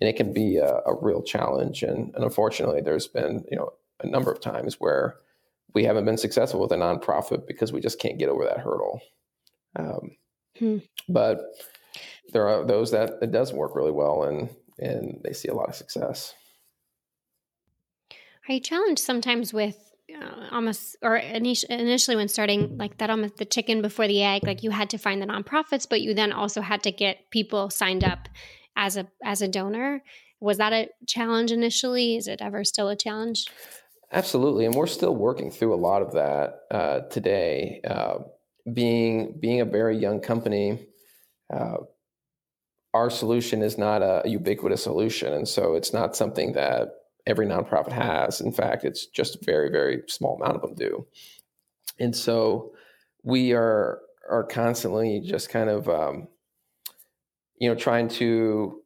And 0.00 0.08
it 0.08 0.16
can 0.16 0.32
be 0.32 0.58
a, 0.58 0.80
a 0.84 0.94
real 1.00 1.22
challenge. 1.22 1.82
And, 1.82 2.14
and 2.14 2.22
unfortunately 2.22 2.82
there's 2.82 3.06
been 3.06 3.44
you 3.50 3.56
know 3.56 3.72
a 4.00 4.06
number 4.06 4.30
of 4.30 4.40
times 4.40 4.74
where 4.78 5.16
we 5.74 5.84
haven't 5.84 6.04
been 6.04 6.18
successful 6.18 6.60
with 6.60 6.72
a 6.72 6.76
nonprofit 6.76 7.46
because 7.46 7.72
we 7.72 7.80
just 7.80 7.98
can't 7.98 8.18
get 8.18 8.28
over 8.28 8.44
that 8.44 8.60
hurdle. 8.60 9.00
Um, 9.74 10.16
hmm. 10.58 10.78
but 11.08 11.40
there 12.32 12.48
are 12.48 12.64
those 12.64 12.90
that 12.92 13.18
it 13.20 13.30
does 13.30 13.52
work 13.52 13.74
really 13.74 13.90
well 13.90 14.24
and 14.24 14.50
and 14.78 15.20
they 15.24 15.32
see 15.32 15.48
a 15.48 15.54
lot 15.54 15.68
of 15.68 15.74
success. 15.74 16.34
Are 18.48 18.54
you 18.54 18.60
challenged 18.60 19.02
sometimes 19.02 19.52
with 19.52 19.85
almost 20.52 20.96
or 21.02 21.16
initially 21.16 22.16
when 22.16 22.28
starting 22.28 22.76
like 22.78 22.98
that 22.98 23.10
almost 23.10 23.36
the 23.36 23.44
chicken 23.44 23.82
before 23.82 24.06
the 24.06 24.22
egg 24.22 24.44
like 24.44 24.62
you 24.62 24.70
had 24.70 24.90
to 24.90 24.98
find 24.98 25.20
the 25.20 25.26
nonprofits 25.26 25.86
but 25.88 26.00
you 26.00 26.14
then 26.14 26.32
also 26.32 26.60
had 26.60 26.82
to 26.82 26.90
get 26.90 27.30
people 27.30 27.70
signed 27.70 28.04
up 28.04 28.28
as 28.76 28.96
a 28.96 29.06
as 29.24 29.42
a 29.42 29.48
donor. 29.48 30.02
Was 30.40 30.58
that 30.58 30.72
a 30.72 30.88
challenge 31.06 31.50
initially? 31.50 32.16
Is 32.16 32.28
it 32.28 32.42
ever 32.42 32.62
still 32.62 32.88
a 32.88 32.96
challenge? 32.96 33.46
Absolutely 34.12 34.66
and 34.66 34.74
we're 34.74 34.86
still 34.86 35.14
working 35.14 35.50
through 35.50 35.74
a 35.74 35.76
lot 35.76 36.02
of 36.02 36.12
that 36.12 36.60
uh, 36.70 37.00
today. 37.08 37.80
Uh, 37.84 38.18
being 38.72 39.38
being 39.40 39.60
a 39.60 39.64
very 39.64 39.96
young 39.96 40.20
company 40.20 40.86
uh, 41.52 41.76
our 42.92 43.10
solution 43.10 43.62
is 43.62 43.78
not 43.78 44.02
a 44.02 44.22
ubiquitous 44.24 44.82
solution 44.82 45.32
and 45.32 45.46
so 45.46 45.74
it's 45.74 45.92
not 45.92 46.16
something 46.16 46.54
that 46.54 46.88
every 47.26 47.46
nonprofit 47.46 47.92
has. 47.92 48.40
In 48.40 48.52
fact, 48.52 48.84
it's 48.84 49.06
just 49.06 49.36
a 49.36 49.44
very, 49.44 49.70
very 49.70 50.02
small 50.08 50.36
amount 50.36 50.56
of 50.56 50.62
them 50.62 50.74
do. 50.74 51.06
And 51.98 52.14
so 52.14 52.72
we 53.22 53.52
are 53.52 54.00
are 54.28 54.44
constantly 54.44 55.20
just 55.20 55.48
kind 55.48 55.70
of 55.70 55.88
um, 55.88 56.28
you 57.58 57.68
know 57.68 57.74
trying 57.74 58.08
to 58.08 58.82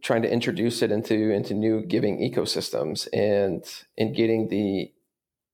trying 0.00 0.22
to 0.22 0.32
introduce 0.32 0.82
it 0.82 0.90
into 0.90 1.30
into 1.30 1.54
new 1.54 1.84
giving 1.84 2.18
ecosystems 2.18 3.08
and 3.12 3.64
and 3.98 4.14
getting 4.14 4.48
the 4.48 4.92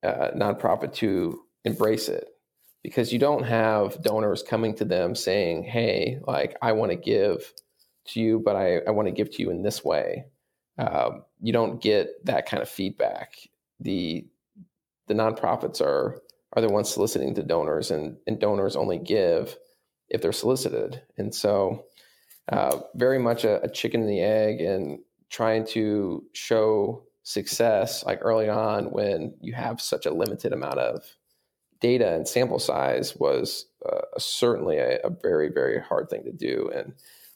uh, 0.07 0.31
nonprofit 0.37 0.95
to 0.95 1.41
embrace 1.65 2.09
it 2.09 2.29
because 2.83 3.13
you 3.13 3.19
don't 3.19 3.45
have 3.45 4.01
donors 4.03 4.43
coming 4.43 4.75
to 4.75 4.85
them 4.85 5.15
saying 5.15 5.65
hey 5.65 6.21
like 6.27 6.57
i 6.63 6.73
want 6.73 6.93
to 6.93 6.97
give 6.97 7.53
to 8.05 8.21
you 8.21 8.39
but 8.39 8.55
i, 8.55 8.79
I 8.87 8.91
want 8.91 9.09
to 9.09 9.13
give 9.13 9.35
to 9.35 9.43
you 9.43 9.51
in 9.51 9.63
this 9.63 9.85
way 9.85 10.27
um, 10.79 11.25
you 11.41 11.53
don't 11.53 11.81
get 11.81 12.25
that 12.27 12.47
kind 12.47 12.63
of 12.63 12.69
feedback. 12.69 13.37
The 13.81 14.27
the 15.07 15.15
nonprofits 15.15 15.81
are 15.81 16.21
are 16.53 16.63
the 16.63 16.69
ones 16.69 16.89
soliciting 16.89 17.35
the 17.35 17.43
donors 17.43 17.91
and 17.91 18.17
and 18.27 18.39
donors 18.39 18.77
only 18.77 18.99
give 18.99 19.57
if 20.09 20.21
they're 20.23 20.33
solicited. 20.33 21.03
And 21.17 21.35
so 21.35 21.87
uh, 22.49 22.81
very 22.95 23.19
much 23.19 23.45
a, 23.45 23.63
a, 23.63 23.69
chicken 23.71 24.03
and 24.03 24.11
the 24.11 24.21
egg 24.21 24.61
and 24.61 24.99
trying 25.31 25.67
to 25.67 26.23
show 26.35 27.03
success 27.23 28.05
like 28.05 28.19
early 28.21 28.51
on 28.51 28.91
when 28.91 29.35
you 29.41 29.55
have 29.55 29.81
such 29.81 30.05
a 30.05 30.13
limited 30.13 30.53
amount 30.53 30.79
of 30.79 31.03
data 31.81 32.15
and 32.15 32.29
sample 32.29 32.59
size 32.59 33.17
was 33.17 33.67
uh, 33.91 34.03
certainly 34.19 34.77
a, 34.77 34.99
a, 35.05 35.11
very 35.11 35.49
very 35.49 35.81
hard 35.81 36.11
thing 36.11 36.25
to 36.25 36.33
do. 36.33 36.71
And 36.75 36.93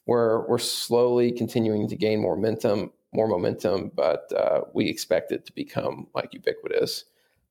we're 0.06 0.46
we're 0.46 0.58
slowly 0.58 1.32
continuing 1.32 1.88
to 1.88 1.96
gain 1.96 2.22
momentum 2.22 2.92
more 3.12 3.28
momentum 3.28 3.90
but 3.94 4.30
uh, 4.36 4.60
we 4.74 4.88
expect 4.88 5.32
it 5.32 5.46
to 5.46 5.52
become 5.52 6.06
like 6.14 6.34
ubiquitous 6.34 7.04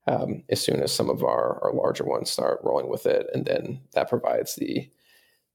um, 0.08 0.44
as 0.50 0.62
soon 0.62 0.82
as 0.82 0.94
some 0.94 1.10
of 1.10 1.24
our, 1.24 1.60
our 1.64 1.74
larger 1.74 2.06
ones 2.06 2.30
start 2.30 2.62
rolling 2.64 2.90
with 2.90 3.06
it 3.06 3.28
and 3.34 3.46
then 3.46 3.82
that 3.94 4.10
provides 4.10 4.56
the 4.56 4.90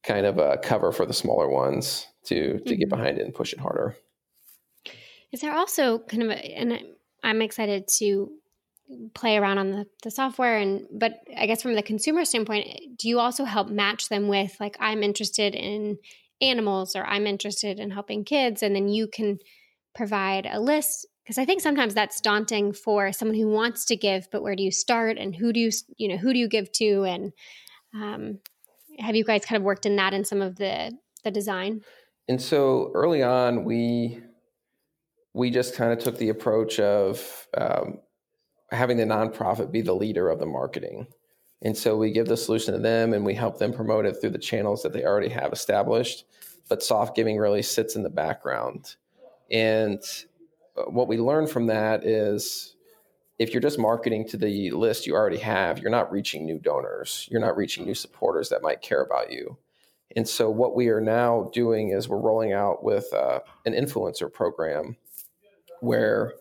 kind 0.03 0.27
of 0.27 0.39
a 0.39 0.59
cover 0.59 0.93
for 0.93 1.07
the 1.07 1.13
smaller 1.13 1.49
ones 1.49 2.07
to 2.25 2.59
to 2.59 2.65
mm-hmm. 2.65 2.75
get 2.75 2.89
behind 2.89 3.19
it 3.19 3.25
and 3.25 3.35
push 3.35 3.53
it 3.53 3.61
harder. 3.61 3.97
Is 5.33 5.41
there 5.41 5.55
also 5.55 5.99
kind 5.99 6.23
of 6.25 6.31
a, 6.31 6.59
and 6.59 6.79
I'm 7.23 7.41
excited 7.43 7.89
to 7.99 8.31
play 9.15 9.39
around 9.39 9.59
on 9.59 9.71
the, 9.71 9.87
the 10.03 10.11
software 10.11 10.59
and 10.59 10.87
but 10.93 11.21
I 11.37 11.47
guess 11.47 11.63
from 11.63 11.75
the 11.75 11.83
consumer 11.83 12.25
standpoint, 12.25 12.99
do 12.99 13.09
you 13.09 13.19
also 13.19 13.45
help 13.45 13.69
match 13.69 14.09
them 14.09 14.29
with 14.29 14.57
like 14.61 14.77
I'm 14.81 15.03
interested 15.03 15.55
in 15.55 15.99
animals 16.41 16.97
or 16.97 17.05
I'm 17.05 17.27
interested 17.27 17.79
in 17.79 17.91
helping 17.91 18.25
kids 18.25 18.63
and 18.63 18.75
then 18.75 18.89
you 18.89 19.07
can 19.07 19.39
provide 19.95 20.47
a 20.51 20.61
list 20.61 21.07
because 21.23 21.39
I 21.39 21.45
think 21.45 21.61
sometimes 21.61 21.95
that's 21.95 22.21
daunting 22.21 22.73
for 22.73 23.13
someone 23.13 23.39
who 23.39 23.49
wants 23.49 23.85
to 23.87 23.97
give, 23.97 24.29
but 24.33 24.43
where 24.43 24.57
do 24.57 24.63
you 24.63 24.73
start 24.73 25.19
and 25.19 25.35
who 25.35 25.53
do 25.53 25.61
you 25.61 25.71
you 25.97 26.09
know 26.09 26.17
who 26.17 26.33
do 26.33 26.39
you 26.39 26.49
give 26.49 26.73
to 26.73 27.05
and 27.05 27.33
um, 27.95 28.39
have 28.99 29.17
you 29.17 29.25
guys 29.25 29.45
kind 29.45 29.57
of 29.57 29.63
worked 29.63 29.87
in 29.87 29.97
that 29.97 30.15
in 30.15 30.25
some 30.25 30.43
of 30.43 30.57
the 30.57 30.93
the 31.25 31.31
design? 31.31 31.83
And 32.29 32.41
so 32.41 32.91
early 32.95 33.23
on, 33.23 33.65
we 33.65 34.21
we 35.35 35.51
just 35.51 35.75
kind 35.75 35.93
of 35.93 35.99
took 35.99 36.19
the 36.19 36.29
approach 36.29 36.79
of 36.79 37.47
um, 37.57 37.99
having 38.71 38.97
the 38.97 39.05
nonprofit 39.05 39.73
be 39.73 39.81
the 39.81 39.95
leader 39.95 40.29
of 40.29 40.39
the 40.39 40.47
marketing. 40.47 41.07
And 41.63 41.77
so 41.77 41.97
we 41.97 42.11
give 42.11 42.27
the 42.27 42.37
solution 42.37 42.75
to 42.75 42.81
them 42.81 43.15
and 43.15 43.25
we 43.25 43.35
help 43.35 43.59
them 43.59 43.73
promote 43.73 44.05
it 44.05 44.17
through 44.21 44.31
the 44.31 44.39
channels 44.39 44.83
that 44.83 44.93
they 44.93 45.05
already 45.05 45.29
have 45.29 45.53
established. 45.53 46.25
But 46.69 46.81
Softgiving 46.81 47.41
really 47.41 47.63
sits 47.63 47.97
in 47.97 48.03
the 48.03 48.11
background. 48.11 48.97
And 49.53 50.03
uh, 50.77 50.85
what 50.85 51.09
we 51.09 51.19
learn 51.19 51.47
from 51.47 51.67
that 51.67 52.05
is 52.05 52.75
if 53.39 53.53
you're 53.53 53.61
just 53.61 53.79
marketing 53.79 54.27
to 54.29 54.37
the 54.37 54.71
list 54.71 55.07
you 55.07 55.15
already 55.15 55.39
have, 55.39 55.79
you're 55.79 55.91
not 55.91 56.11
reaching 56.11 56.45
new 56.45 56.59
donors. 56.59 57.29
You're 57.31 57.41
not 57.41 57.57
reaching 57.57 57.85
new 57.85 57.95
supporters 57.95 58.49
that 58.49 58.63
might 58.63 58.83
care 58.83 59.03
about 59.03 59.33
you. 59.33 59.59
And 60.15 60.29
so, 60.29 60.51
what 60.51 60.75
we 60.75 60.89
are 60.89 61.01
now 61.01 61.51
doing 61.53 61.91
is 61.91 62.09
we're 62.09 62.19
rolling 62.19 62.53
out 62.53 62.85
with 62.85 63.13
uh, 63.13 63.41
an 63.65 63.73
influencer 63.73 64.33
program 64.33 64.97
where 65.81 66.35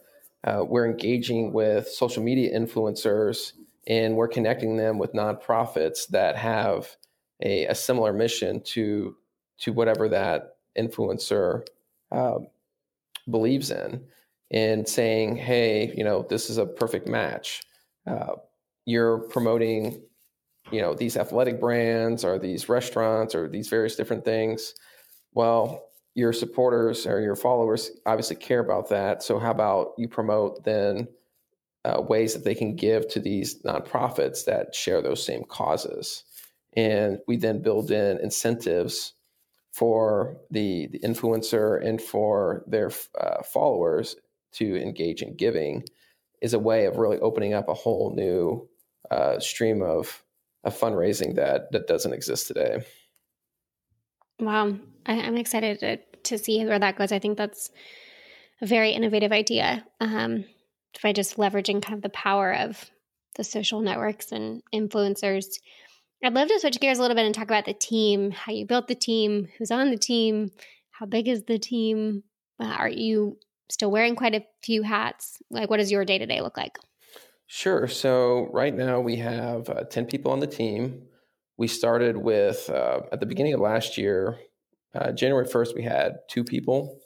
uh, 0.44 0.64
we're 0.68 0.86
engaging 0.86 1.54
with 1.54 1.88
social 1.88 2.22
media 2.24 2.58
influencers 2.58 3.54
and 3.88 4.16
we're 4.16 4.28
connecting 4.28 4.78
them 4.78 4.98
with 4.98 5.14
nonprofits 5.14 6.08
that 6.10 6.36
have 6.36 6.96
a, 7.42 7.66
a 7.66 7.76
similar 7.76 8.14
mission 8.14 8.62
to 8.62 9.16
to 9.60 9.74
whatever 9.74 10.10
that 10.10 10.58
influencer 10.78 11.66
uh, 12.12 12.40
believes 13.30 13.72
in 13.72 14.04
and 14.52 14.88
saying, 14.88 15.38
hey, 15.38 15.94
you 15.96 16.04
know, 16.04 16.26
this 16.30 16.50
is 16.50 16.58
a 16.58 16.66
perfect 16.66 17.08
match. 17.08 17.62
Uh, 18.06 18.34
you're 18.86 19.20
promoting, 19.30 20.02
you 20.72 20.82
know, 20.82 20.94
these 20.94 21.18
athletic 21.18 21.60
brands 21.60 22.26
or 22.26 22.38
these 22.38 22.68
restaurants 22.68 23.34
or 23.34 23.48
these 23.48 23.70
various 23.70 23.96
different 23.96 24.26
things. 24.26 24.74
Well, 25.34 25.86
your 26.14 26.34
supporters 26.34 27.08
or 27.08 27.22
your 27.22 27.36
followers 27.36 27.92
obviously 28.06 28.36
care 28.36 28.60
about 28.60 28.90
that. 28.90 29.24
So, 29.24 29.40
how 29.40 29.52
about 29.52 29.94
you 29.98 30.08
promote 30.10 30.66
then 30.66 31.08
uh, 31.86 32.02
ways 32.02 32.34
that 32.34 32.44
they 32.44 32.56
can 32.56 32.76
give 32.76 33.08
to 33.10 33.20
these 33.20 33.62
nonprofits 33.64 34.46
that 34.46 34.76
share 34.76 35.02
those 35.02 35.26
same 35.26 35.44
causes? 35.46 36.24
And 36.76 37.20
we 37.28 37.38
then 37.38 37.62
build 37.62 37.92
in 37.92 38.18
incentives 38.20 39.14
for 39.72 40.38
the, 40.50 40.88
the 40.92 41.00
influencer 41.00 41.84
and 41.86 42.02
for 42.02 42.64
their 42.68 42.92
uh, 43.20 43.42
followers 43.44 44.16
to 44.54 44.82
engage 44.82 45.22
in 45.22 45.36
giving 45.36 45.84
is 46.42 46.54
a 46.54 46.60
way 46.60 46.86
of 46.86 46.98
really 46.98 47.20
opening 47.20 47.54
up 47.54 47.70
a 47.70 47.74
whole 47.74 48.14
new 48.16 48.68
uh, 49.10 49.40
stream 49.40 49.82
of, 49.82 50.24
of 50.64 50.78
fundraising 50.78 51.36
that 51.36 51.72
that 51.72 51.88
doesn't 51.88 52.14
exist 52.14 52.48
today. 52.48 52.80
Wow, 54.40 54.76
I, 55.06 55.14
am 55.14 55.38
excited 55.38 55.80
to, 55.80 55.98
to 56.24 56.38
see 56.38 56.66
where 56.66 56.80
that 56.80 56.98
goes. 56.98 57.12
I 57.12 57.20
think 57.20 57.38
that's 57.38 57.70
a 58.62 58.66
very 58.66 58.92
innovative 58.92 59.32
idea 59.32 59.86
um, 60.00 60.46
by 61.02 61.14
just 61.14 61.38
leveraging 61.38 61.82
kind 61.82 61.96
of 61.96 62.02
the 62.02 62.10
power 62.10 62.54
of 62.54 62.90
the 63.36 63.44
social 63.44 63.82
networks 63.82 64.32
and 64.32 64.62
influencers. 64.74 65.46
I'd 66.24 66.34
love 66.34 66.50
to 66.50 66.60
switch 66.60 66.80
gears 66.80 67.00
a 67.00 67.02
little 67.02 67.16
bit 67.16 67.26
and 67.26 67.34
talk 67.34 67.46
about 67.46 67.66
the 67.66 67.74
team, 67.74 68.30
how 68.30 68.52
you 68.52 68.66
built 68.66 68.88
the 68.88 68.96
team, 68.96 69.48
who's 69.58 69.72
on 69.72 69.90
the 69.90 69.98
team, 69.98 70.52
how 70.92 71.08
big 71.08 71.28
is 71.28 71.44
the 71.46 71.58
team? 71.58 72.24
Uh, 72.60 72.66
are 72.66 72.90
you 72.90 73.38
still 73.70 73.90
wearing 73.90 74.16
quite 74.16 74.36
a 74.36 74.46
few 74.62 74.84
hats? 74.84 75.42
Like, 75.50 75.72
what 75.72 75.78
does 75.78 75.92
your 75.92 76.06
day 76.06 76.20
to 76.20 76.26
day 76.28 76.42
look 76.42 76.58
like? 76.58 76.78
Sure. 77.48 77.88
So, 77.88 78.50
right 78.52 78.74
now 78.74 79.00
we 79.00 79.16
have 79.16 79.68
uh, 79.68 79.84
10 79.86 80.06
people 80.06 80.32
on 80.32 80.40
the 80.40 80.48
team. 80.48 81.08
We 81.58 81.68
started 81.68 82.18
with, 82.18 82.70
uh, 82.70 83.02
at 83.12 83.20
the 83.20 83.26
beginning 83.26 83.54
of 83.54 83.60
last 83.60 83.98
year, 83.98 84.38
uh, 84.94 85.12
January 85.14 85.46
1st, 85.46 85.76
we 85.76 85.84
had 85.84 86.20
two 86.30 86.44
people. 86.44 87.00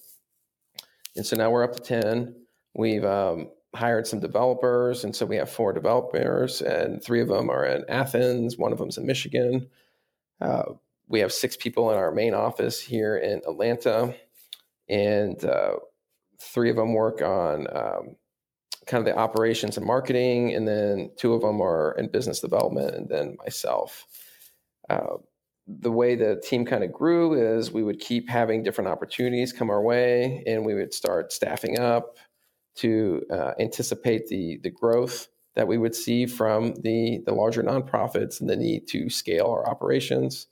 And 1.15 1.25
so 1.25 1.37
now 1.37 1.49
we're 1.51 1.63
up 1.63 1.75
to 1.75 1.81
10. 1.81 2.35
We've 2.73 3.05
um, 3.05 3.49
hired 3.75 4.07
some 4.07 4.19
developers. 4.19 5.03
And 5.03 5.15
so 5.15 5.25
we 5.25 5.35
have 5.35 5.49
four 5.49 5.73
developers, 5.73 6.61
and 6.61 7.03
three 7.03 7.21
of 7.21 7.27
them 7.27 7.49
are 7.49 7.65
in 7.65 7.83
Athens, 7.89 8.57
one 8.57 8.71
of 8.71 8.77
them's 8.77 8.97
in 8.97 9.05
Michigan. 9.05 9.67
Uh, 10.41 10.63
we 11.07 11.19
have 11.19 11.31
six 11.31 11.55
people 11.55 11.91
in 11.91 11.97
our 11.97 12.11
main 12.11 12.33
office 12.33 12.79
here 12.79 13.17
in 13.17 13.41
Atlanta. 13.47 14.15
And 14.89 15.43
uh, 15.43 15.75
three 16.39 16.69
of 16.69 16.75
them 16.75 16.93
work 16.93 17.21
on 17.21 17.67
um, 17.75 18.15
kind 18.85 18.99
of 18.99 19.05
the 19.05 19.19
operations 19.19 19.77
and 19.77 19.85
marketing, 19.85 20.53
and 20.53 20.67
then 20.67 21.11
two 21.17 21.33
of 21.33 21.41
them 21.41 21.61
are 21.61 21.95
in 21.97 22.07
business 22.07 22.39
development, 22.39 22.95
and 22.95 23.09
then 23.09 23.35
myself. 23.43 24.05
Uh, 24.89 25.17
the 25.67 25.91
way 25.91 26.15
the 26.15 26.39
team 26.43 26.65
kind 26.65 26.83
of 26.83 26.93
grew 26.93 27.33
is 27.33 27.71
we 27.71 27.83
would 27.83 27.99
keep 27.99 28.29
having 28.29 28.61
different 28.61 28.87
opportunities 28.87 29.51
come 29.51 29.71
our 29.71 29.81
way, 29.81 30.43
and 30.45 30.63
we 30.63 30.75
would 30.75 30.93
start 30.93 31.33
staffing 31.33 31.79
up 31.79 32.17
to 32.75 33.21
uh, 33.31 33.51
anticipate 33.59 34.27
the 34.27 34.59
the 34.63 34.69
growth 34.69 35.27
that 35.55 35.67
we 35.67 35.77
would 35.77 35.95
see 35.95 36.25
from 36.25 36.75
the 36.75 37.21
the 37.25 37.33
larger 37.33 37.63
nonprofits 37.63 38.41
and 38.41 38.49
the 38.49 38.55
need 38.55 38.87
to 38.89 39.09
scale 39.09 39.47
our 39.47 39.67
operations. 39.67 40.47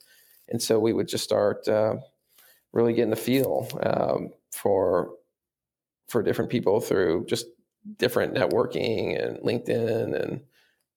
And 0.48 0.60
so 0.60 0.78
we 0.78 0.92
would 0.92 1.08
just 1.08 1.24
start 1.24 1.66
uh, 1.68 1.96
really 2.72 2.92
getting 2.92 3.10
the 3.10 3.16
feel 3.16 3.68
um, 3.82 4.30
for 4.52 5.12
for 6.08 6.22
different 6.22 6.50
people 6.50 6.80
through 6.80 7.26
just 7.26 7.46
different 7.98 8.34
networking 8.34 9.22
and 9.22 9.38
LinkedIn 9.38 10.20
and 10.20 10.40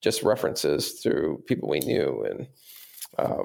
just 0.01 0.23
references 0.23 0.99
through 1.01 1.43
people 1.47 1.69
we 1.69 1.79
knew. 1.79 2.25
And 2.29 2.47
uh, 3.17 3.43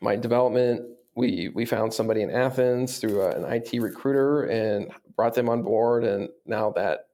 my 0.00 0.16
development, 0.16 0.82
we 1.16 1.50
we 1.54 1.64
found 1.64 1.92
somebody 1.94 2.22
in 2.22 2.30
Athens 2.30 2.98
through 2.98 3.22
a, 3.22 3.30
an 3.30 3.44
IT 3.52 3.80
recruiter 3.80 4.44
and 4.44 4.92
brought 5.16 5.34
them 5.34 5.48
on 5.48 5.62
board. 5.62 6.04
And 6.04 6.28
now 6.46 6.70
that 6.70 7.08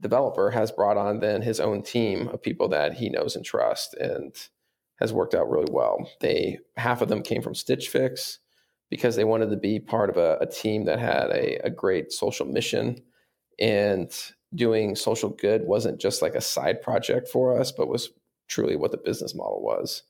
developer 0.00 0.50
has 0.50 0.70
brought 0.70 0.96
on 0.96 1.20
then 1.20 1.42
his 1.42 1.60
own 1.60 1.82
team 1.82 2.28
of 2.28 2.42
people 2.42 2.68
that 2.68 2.94
he 2.94 3.08
knows 3.08 3.36
and 3.36 3.44
trusts 3.44 3.94
and 3.94 4.34
has 5.00 5.12
worked 5.12 5.34
out 5.34 5.50
really 5.50 5.70
well. 5.70 6.10
They 6.20 6.58
half 6.76 7.02
of 7.02 7.08
them 7.08 7.22
came 7.22 7.42
from 7.42 7.54
Stitch 7.54 7.88
Fix 7.88 8.38
because 8.90 9.16
they 9.16 9.24
wanted 9.24 9.50
to 9.50 9.56
be 9.56 9.80
part 9.80 10.10
of 10.10 10.16
a, 10.16 10.38
a 10.40 10.46
team 10.46 10.84
that 10.84 10.98
had 10.98 11.30
a, 11.30 11.66
a, 11.66 11.70
great 11.70 12.12
social 12.12 12.46
mission. 12.46 13.02
And 13.58 14.12
doing 14.54 14.94
social 14.94 15.30
good 15.30 15.62
wasn't 15.64 16.00
just 16.00 16.22
like 16.22 16.34
a 16.34 16.40
side 16.40 16.82
project 16.82 17.28
for 17.28 17.58
us, 17.58 17.72
but 17.72 17.88
was 17.88 18.10
truly 18.48 18.76
what 18.76 18.90
the 18.90 18.96
business 18.96 19.34
model 19.34 19.62
was. 19.62 20.02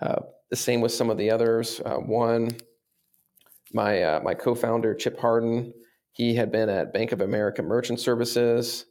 Uh, 0.00 0.20
the 0.50 0.56
same 0.56 0.80
with 0.80 0.92
some 0.92 1.10
of 1.10 1.18
the 1.18 1.30
others. 1.30 1.80
Uh, 1.84 1.96
one, 1.96 2.50
my 3.72 4.02
uh, 4.02 4.20
my 4.22 4.34
co-founder 4.34 4.94
Chip 4.94 5.18
Harden, 5.20 5.72
he 6.20 6.34
had 6.34 6.52
been 6.52 6.68
at 6.68 6.92
Bank 6.92 7.12
of 7.12 7.22
America 7.22 7.62
Merchant 7.62 7.98
Services, 7.98 8.84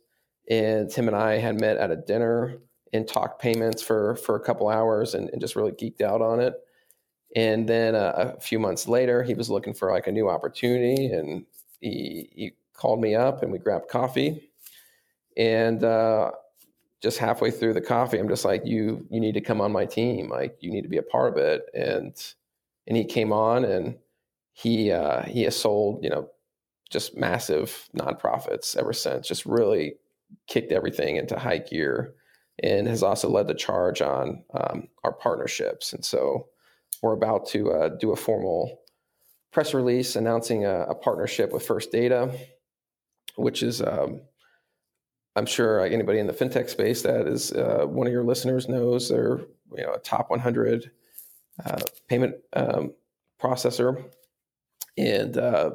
and 0.49 0.89
Tim 0.89 1.07
and 1.07 1.15
I 1.15 1.37
had 1.37 1.61
met 1.61 1.77
at 1.77 1.91
a 1.91 1.95
dinner 1.95 2.57
and 2.91 3.07
talked 3.07 3.39
payments 3.39 3.83
for 3.83 4.15
for 4.15 4.35
a 4.35 4.39
couple 4.39 4.67
hours 4.67 5.13
and, 5.13 5.29
and 5.29 5.39
just 5.39 5.55
really 5.55 5.73
geeked 5.73 6.01
out 6.01 6.23
on 6.23 6.39
it. 6.39 6.55
And 7.35 7.69
then 7.69 7.93
uh, 7.93 8.33
a 8.35 8.41
few 8.41 8.57
months 8.57 8.87
later, 8.87 9.21
he 9.21 9.35
was 9.35 9.47
looking 9.47 9.75
for 9.75 9.91
like 9.91 10.07
a 10.07 10.11
new 10.11 10.27
opportunity, 10.27 11.05
and 11.05 11.45
he, 11.79 12.31
he 12.33 12.51
called 12.73 12.99
me 12.99 13.13
up 13.13 13.43
and 13.43 13.51
we 13.51 13.59
grabbed 13.59 13.89
coffee. 13.89 14.49
And 15.37 15.83
uh, 15.83 16.31
just 16.99 17.19
halfway 17.19 17.51
through 17.51 17.75
the 17.75 17.81
coffee, 17.81 18.17
I'm 18.17 18.27
just 18.27 18.43
like, 18.43 18.65
you 18.65 19.05
you 19.11 19.19
need 19.19 19.35
to 19.35 19.41
come 19.41 19.61
on 19.61 19.71
my 19.71 19.85
team. 19.85 20.29
Like 20.29 20.57
you 20.61 20.71
need 20.71 20.81
to 20.81 20.89
be 20.89 20.97
a 20.97 21.03
part 21.03 21.33
of 21.33 21.37
it. 21.37 21.69
And 21.75 22.15
and 22.87 22.97
he 22.97 23.05
came 23.05 23.31
on 23.31 23.65
and 23.65 23.99
he 24.51 24.91
uh, 24.91 25.21
he 25.25 25.43
has 25.43 25.55
sold 25.55 26.03
you 26.03 26.09
know 26.09 26.27
just 26.89 27.15
massive 27.15 27.89
nonprofits 27.95 28.75
ever 28.77 28.93
since. 28.93 29.27
Just 29.27 29.45
really 29.45 29.95
kicked 30.47 30.71
everything 30.71 31.15
into 31.15 31.37
high 31.37 31.59
gear, 31.59 32.13
and 32.61 32.87
has 32.87 33.03
also 33.03 33.29
led 33.29 33.47
the 33.47 33.53
charge 33.53 34.01
on 34.01 34.43
um, 34.53 34.87
our 35.03 35.13
partnerships. 35.13 35.93
And 35.93 36.03
so 36.03 36.47
we're 37.01 37.13
about 37.13 37.47
to 37.49 37.71
uh, 37.71 37.89
do 37.99 38.11
a 38.11 38.15
formal 38.15 38.81
press 39.51 39.73
release 39.73 40.15
announcing 40.15 40.65
a, 40.65 40.81
a 40.81 40.95
partnership 40.95 41.51
with 41.51 41.65
First 41.65 41.91
Data, 41.91 42.31
which 43.35 43.63
is 43.63 43.81
um, 43.81 44.21
I'm 45.35 45.45
sure 45.45 45.85
anybody 45.85 46.19
in 46.19 46.27
the 46.27 46.33
fintech 46.33 46.69
space 46.69 47.01
that 47.03 47.27
is 47.27 47.51
uh, 47.51 47.85
one 47.87 48.07
of 48.07 48.13
your 48.13 48.23
listeners 48.23 48.67
knows 48.67 49.09
they're 49.09 49.39
you 49.75 49.83
know 49.83 49.93
a 49.93 49.99
top 49.99 50.29
100 50.29 50.91
uh, 51.65 51.79
payment 52.07 52.35
um, 52.53 52.93
processor, 53.41 54.03
and 54.97 55.37
uh, 55.37 55.71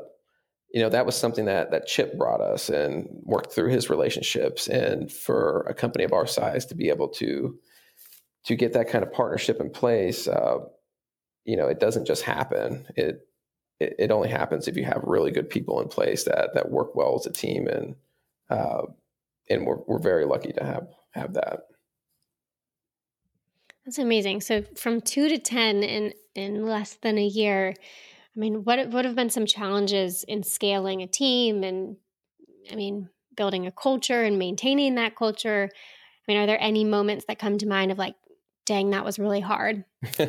you 0.75 0.81
know 0.81 0.89
that 0.89 1.07
was 1.07 1.15
something 1.15 1.45
that 1.45 1.71
that 1.71 1.87
Chip 1.87 2.19
brought 2.19 2.41
us 2.41 2.69
and 2.69 3.07
worked 3.23 3.53
through 3.53 3.71
his 3.71 3.89
relationships, 3.89 4.67
and 4.67 5.11
for 5.11 5.65
a 5.69 5.73
company 5.73 6.03
of 6.03 6.13
our 6.13 6.27
size 6.27 6.67
to 6.67 6.75
be 6.75 6.89
able 6.89 7.09
to 7.11 7.57
to 8.47 8.57
get 8.57 8.73
that 8.73 8.89
kind 8.89 9.05
of 9.05 9.13
partnership 9.13 9.61
in 9.61 9.71
place, 9.71 10.27
uh, 10.27 10.59
you 11.45 11.57
know, 11.57 11.69
it 11.69 11.79
doesn't 11.79 12.07
just 12.07 12.23
happen. 12.23 12.87
It, 12.97 13.21
it, 13.79 13.95
it 14.01 14.11
only 14.11 14.29
happens 14.29 14.67
if 14.67 14.77
you 14.77 14.85
have 14.85 15.01
really 15.05 15.31
good 15.31 15.49
people 15.49 15.81
in 15.81 15.87
place 15.87 16.25
that 16.25 16.51
that 16.55 16.71
work 16.71 16.97
well 16.97 17.15
as 17.15 17.27
a 17.27 17.33
team, 17.33 17.69
and 17.69 17.95
uh, 18.51 18.83
and 19.49 19.65
we're 19.69 19.79
we're 19.87 20.01
very 20.01 20.25
lucky 20.25 20.53
to 20.55 20.65
have 20.65 20.89
have 21.13 21.35
that. 21.35 21.61
That's 23.87 23.99
amazing. 23.99 24.41
So 24.41 24.63
from 24.77 25.03
two 25.03 25.29
to 25.29 25.39
ten 25.39 25.85
in 25.85 26.15
in 26.35 26.67
less 26.67 26.95
than 26.95 27.17
a 27.17 27.25
year. 27.25 27.75
I 28.37 28.41
mean, 28.41 28.65
what 28.65 28.89
what 28.89 29.05
have 29.05 29.15
been 29.15 29.31
some 29.31 29.47
challenges 29.47 30.25
in 30.25 30.43
scaling 30.43 31.03
a 31.03 31.07
team 31.07 31.63
and 31.63 31.97
I 32.71 32.75
mean, 32.75 33.09
building 33.37 33.67
a 33.67 33.73
culture 33.73 34.23
and 34.23 34.39
maintaining 34.39 34.97
that 34.97 35.17
culture? 35.17 35.71
I 35.73 36.33
mean, 36.33 36.41
are 36.41 36.47
there 36.47 36.61
any 36.61 36.85
moments 36.85 37.27
that 37.29 37.39
come 37.39 37.59
to 37.59 37.67
mind 37.67 37.93
of 37.93 37.99
like, 37.99 38.15
dang, 38.67 38.91
that 38.91 39.05
was 39.05 39.19
really 39.19 39.41
hard? 39.41 39.85
or 40.19 40.27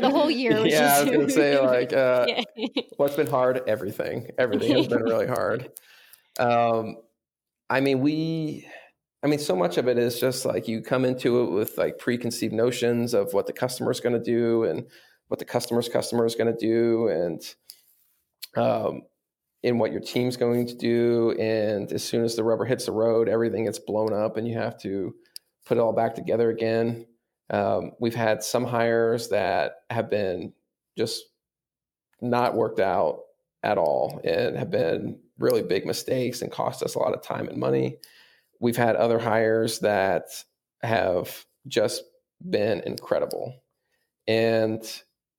the 0.00 0.10
whole 0.10 0.30
year? 0.30 0.64
yeah, 0.66 0.96
I 0.96 1.02
was 1.02 1.10
going 1.10 1.26
to 1.26 1.32
say, 1.32 1.58
like, 1.58 1.92
uh, 1.92 2.26
yeah. 2.56 2.82
what's 2.96 3.16
been 3.16 3.26
hard? 3.26 3.62
Everything. 3.66 4.28
Everything 4.38 4.76
has 4.76 4.88
been 4.88 5.02
really 5.02 5.26
hard. 5.38 5.70
Um, 6.38 6.96
I 7.68 7.80
mean, 7.80 8.00
we, 8.00 8.68
I 9.22 9.26
mean, 9.26 9.38
so 9.38 9.56
much 9.56 9.78
of 9.78 9.88
it 9.88 9.98
is 9.98 10.20
just 10.20 10.44
like 10.44 10.68
you 10.68 10.80
come 10.80 11.04
into 11.04 11.42
it 11.42 11.50
with 11.50 11.76
like 11.76 11.98
preconceived 11.98 12.54
notions 12.54 13.14
of 13.14 13.32
what 13.32 13.46
the 13.46 13.52
customer 13.52 13.90
is 13.90 14.00
going 14.00 14.14
to 14.14 14.22
do 14.22 14.64
and 14.64 14.86
what 15.34 15.40
the 15.40 15.44
customer's 15.44 15.88
customer 15.88 16.24
is 16.24 16.36
going 16.36 16.56
to 16.56 16.56
do 16.56 17.08
and, 17.08 17.42
um, 18.56 19.02
in 19.64 19.78
what 19.78 19.90
your 19.90 20.00
team's 20.00 20.36
going 20.36 20.64
to 20.64 20.76
do. 20.76 21.32
And 21.40 21.90
as 21.90 22.04
soon 22.04 22.22
as 22.22 22.36
the 22.36 22.44
rubber 22.44 22.64
hits 22.64 22.86
the 22.86 22.92
road, 22.92 23.28
everything 23.28 23.64
gets 23.64 23.80
blown 23.80 24.12
up 24.12 24.36
and 24.36 24.46
you 24.46 24.56
have 24.56 24.78
to 24.82 25.12
put 25.66 25.76
it 25.76 25.80
all 25.80 25.92
back 25.92 26.14
together 26.14 26.50
again. 26.50 27.06
Um, 27.50 27.92
we've 27.98 28.14
had 28.14 28.44
some 28.44 28.64
hires 28.64 29.30
that 29.30 29.78
have 29.90 30.08
been 30.08 30.52
just 30.96 31.24
not 32.20 32.54
worked 32.54 32.78
out 32.78 33.22
at 33.64 33.76
all 33.76 34.20
and 34.22 34.56
have 34.56 34.70
been 34.70 35.18
really 35.36 35.62
big 35.62 35.84
mistakes 35.84 36.42
and 36.42 36.52
cost 36.52 36.80
us 36.80 36.94
a 36.94 37.00
lot 37.00 37.12
of 37.12 37.22
time 37.22 37.48
and 37.48 37.58
money. 37.58 37.96
We've 38.60 38.76
had 38.76 38.94
other 38.94 39.18
hires 39.18 39.80
that 39.80 40.28
have 40.84 41.44
just 41.66 42.04
been 42.48 42.82
incredible. 42.86 43.64
And 44.28 44.80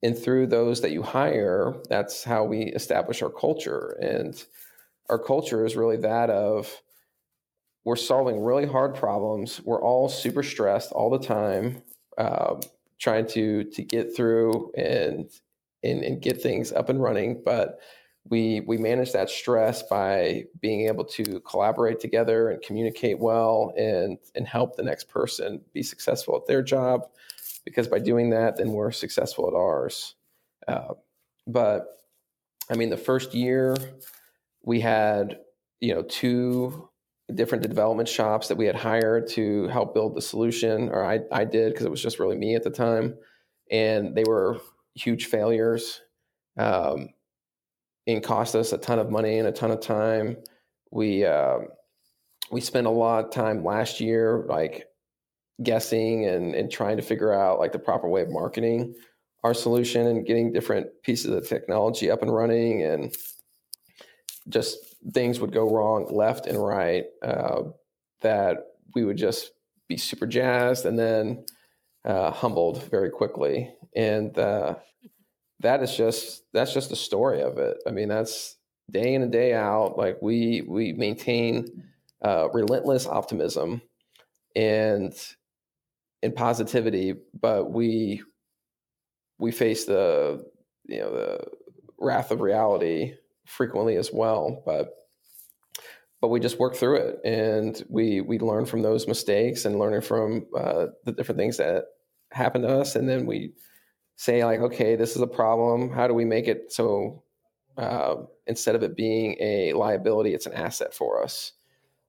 and 0.06 0.16
through 0.16 0.46
those 0.46 0.82
that 0.82 0.92
you 0.92 1.02
hire, 1.02 1.74
that's 1.90 2.24
how 2.24 2.44
we 2.44 2.66
establish 2.66 3.24
our 3.24 3.30
culture. 3.32 3.98
And 4.00 4.42
our 5.10 5.18
culture 5.18 5.66
is 5.66 5.76
really 5.76 5.98
that 5.98 6.30
of 6.30 6.72
we're 7.86 7.96
solving 7.96 8.40
really 8.40 8.68
hard 8.68 8.94
problems. 8.94 9.62
We're 9.64 9.82
all 9.82 10.08
super 10.08 10.44
stressed 10.44 10.92
all 10.92 11.10
the 11.10 11.26
time, 11.26 11.82
uh, 12.20 12.58
trying 13.00 13.26
to 13.30 13.64
to 13.64 13.84
get 13.84 14.16
through 14.16 14.72
and, 14.78 15.28
and 15.84 16.04
and 16.04 16.22
get 16.22 16.40
things 16.40 16.72
up 16.72 16.90
and 16.90 17.02
running. 17.02 17.42
But 17.44 17.80
we 18.30 18.62
we 18.62 18.78
manage 18.78 19.12
that 19.14 19.32
stress 19.32 19.82
by 19.82 20.46
being 20.62 20.88
able 20.88 21.06
to 21.06 21.40
collaborate 21.42 22.00
together 22.00 22.50
and 22.52 22.62
communicate 22.62 23.18
well 23.18 23.74
and 23.76 24.20
and 24.36 24.48
help 24.48 24.76
the 24.76 24.84
next 24.84 25.10
person 25.10 25.62
be 25.74 25.82
successful 25.82 26.36
at 26.36 26.46
their 26.46 26.62
job 26.62 27.08
because 27.66 27.88
by 27.88 28.00
doing 28.00 28.30
that 28.30 28.56
then 28.58 28.72
we're 28.72 28.92
successful 28.92 29.48
at 29.48 29.54
ours 29.54 30.16
uh, 30.68 30.94
but 31.48 31.86
i 32.72 32.76
mean 32.76 32.90
the 32.90 32.98
first 32.98 33.34
year 33.34 33.76
we 34.64 34.80
had 34.80 35.40
you 35.80 35.94
know 35.94 36.04
two 36.04 36.90
different 37.34 37.68
development 37.68 38.08
shops 38.08 38.48
that 38.48 38.58
we 38.58 38.66
had 38.66 38.76
hired 38.76 39.28
to 39.28 39.68
help 39.70 39.94
build 39.94 40.16
the 40.16 40.22
solution 40.22 40.90
or 40.90 41.04
i, 41.04 41.20
I 41.32 41.44
did 41.44 41.74
because 41.74 41.86
it 41.86 41.92
was 41.92 42.02
just 42.02 42.20
really 42.20 42.38
me 42.38 42.56
at 42.56 42.64
the 42.64 42.70
time 42.70 43.16
and 43.72 44.16
they 44.16 44.24
were 44.24 44.60
huge 44.94 45.26
failures 45.26 46.02
um, 46.58 47.10
and 48.08 48.24
cost 48.24 48.56
us 48.56 48.74
a 48.74 48.78
ton 48.78 49.00
of 49.00 49.10
money 49.10 49.40
and 49.40 49.48
a 49.48 49.52
ton 49.52 49.72
of 49.72 49.82
time. 49.82 50.38
We 50.92 51.26
uh, 51.26 51.60
we 52.52 52.62
spent 52.62 52.88
a 52.88 52.92
lot 52.92 53.26
of 53.26 53.32
time 53.32 53.64
last 53.64 54.00
year, 54.00 54.46
like 54.48 54.86
guessing 55.64 56.26
and 56.26 56.54
and 56.54 56.72
trying 56.72 56.98
to 56.98 57.04
figure 57.04 57.34
out 57.34 57.60
like 57.60 57.72
the 57.72 57.80
proper 57.80 58.08
way 58.08 58.22
of 58.22 58.30
marketing 58.30 58.94
our 59.44 59.54
solution 59.54 60.08
and 60.08 60.26
getting 60.26 60.52
different 60.52 60.88
pieces 61.04 61.32
of 61.32 61.48
technology 61.48 62.10
up 62.10 62.22
and 62.22 62.34
running 62.34 62.82
and 62.84 63.16
just 64.50 64.78
things 65.14 65.40
would 65.40 65.54
go 65.54 65.70
wrong 65.70 66.08
left 66.12 66.48
and 66.48 66.64
right 66.64 67.06
uh, 67.22 67.62
that 68.22 68.58
we 68.96 69.06
would 69.06 69.18
just 69.18 69.52
be 69.88 69.98
super 69.98 70.26
jazzed 70.26 70.86
and 70.86 70.98
then 70.98 71.46
uh, 72.06 72.32
humbled 72.32 72.84
very 72.90 73.10
quickly 73.10 73.72
and 73.96 74.38
uh, 74.38 74.76
that 75.62 75.82
is 75.82 75.96
just 75.96 76.44
that's 76.54 76.74
just 76.74 76.90
the 76.90 76.96
story 76.96 77.42
of 77.42 77.58
it. 77.58 77.78
I 77.88 77.92
mean, 77.92 78.10
that's 78.10 78.58
day 78.92 79.14
in 79.14 79.22
and 79.22 79.32
day 79.32 79.54
out. 79.54 79.98
Like 79.98 80.22
we 80.22 80.62
we 80.68 80.94
maintain 80.94 81.86
uh, 82.22 82.50
relentless 82.54 83.08
optimism 83.08 83.82
and 84.56 85.14
and 86.26 86.36
positivity, 86.36 87.14
but 87.40 87.72
we 87.72 88.22
we 89.38 89.52
face 89.52 89.86
the 89.86 90.46
you 90.86 91.00
know 91.00 91.12
the 91.14 91.40
wrath 91.98 92.32
of 92.32 92.42
reality 92.42 93.14
frequently 93.46 93.96
as 93.96 94.12
well. 94.12 94.64
But 94.66 94.94
but 96.22 96.30
we 96.30 96.40
just 96.40 96.60
work 96.60 96.76
through 96.76 96.98
it, 96.98 97.20
and 97.24 97.82
we 97.90 98.22
we 98.22 98.40
learn 98.40 98.66
from 98.66 98.82
those 98.82 99.08
mistakes 99.08 99.66
and 99.66 99.80
learning 99.80 100.02
from 100.02 100.48
uh, 100.58 100.88
the 101.04 101.12
different 101.12 101.40
things 101.40 101.58
that 101.58 101.86
happen 102.32 102.64
to 102.64 102.80
us, 102.80 102.96
and 102.96 103.08
then 103.08 103.26
we 103.26 103.54
say 104.18 104.44
like, 104.44 104.60
okay, 104.60 104.96
this 104.96 105.16
is 105.16 105.22
a 105.22 105.28
problem. 105.28 105.92
How 105.92 106.08
do 106.08 106.14
we 106.14 106.26
make 106.26 106.48
it 106.48 106.72
so 106.72 107.24
uh, 107.78 108.16
instead 108.48 108.76
of 108.76 108.84
it 108.84 108.96
being 108.96 109.36
a 109.40 109.74
liability, 109.74 110.34
it's 110.34 110.46
an 110.46 110.54
asset 110.54 110.94
for 110.94 111.22
us? 111.22 111.54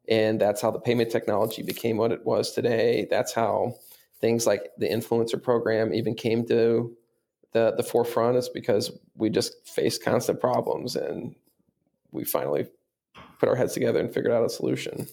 And 0.08 0.40
that's 0.40 0.60
how 0.60 0.70
the 0.70 0.78
payment 0.78 1.10
technology 1.10 1.62
became 1.62 1.96
what 1.96 2.12
it 2.12 2.24
was 2.24 2.52
today. 2.52 3.08
That's 3.10 3.32
how 3.32 3.74
things 4.20 4.46
like 4.46 4.70
the 4.78 4.88
influencer 4.88 5.42
program 5.42 5.92
even 5.92 6.14
came 6.14 6.46
to 6.46 6.96
the 7.52 7.74
the 7.76 7.82
forefront. 7.82 8.36
Is 8.36 8.48
because 8.48 8.90
we 9.14 9.30
just 9.30 9.66
faced 9.66 10.04
constant 10.04 10.40
problems 10.40 10.96
and 10.96 11.34
we 12.12 12.24
finally 12.24 12.66
put 13.38 13.48
our 13.48 13.56
heads 13.56 13.72
together 13.74 14.00
and 14.00 14.12
figured 14.12 14.32
out 14.32 14.44
a 14.44 14.48
solution. 14.48 15.06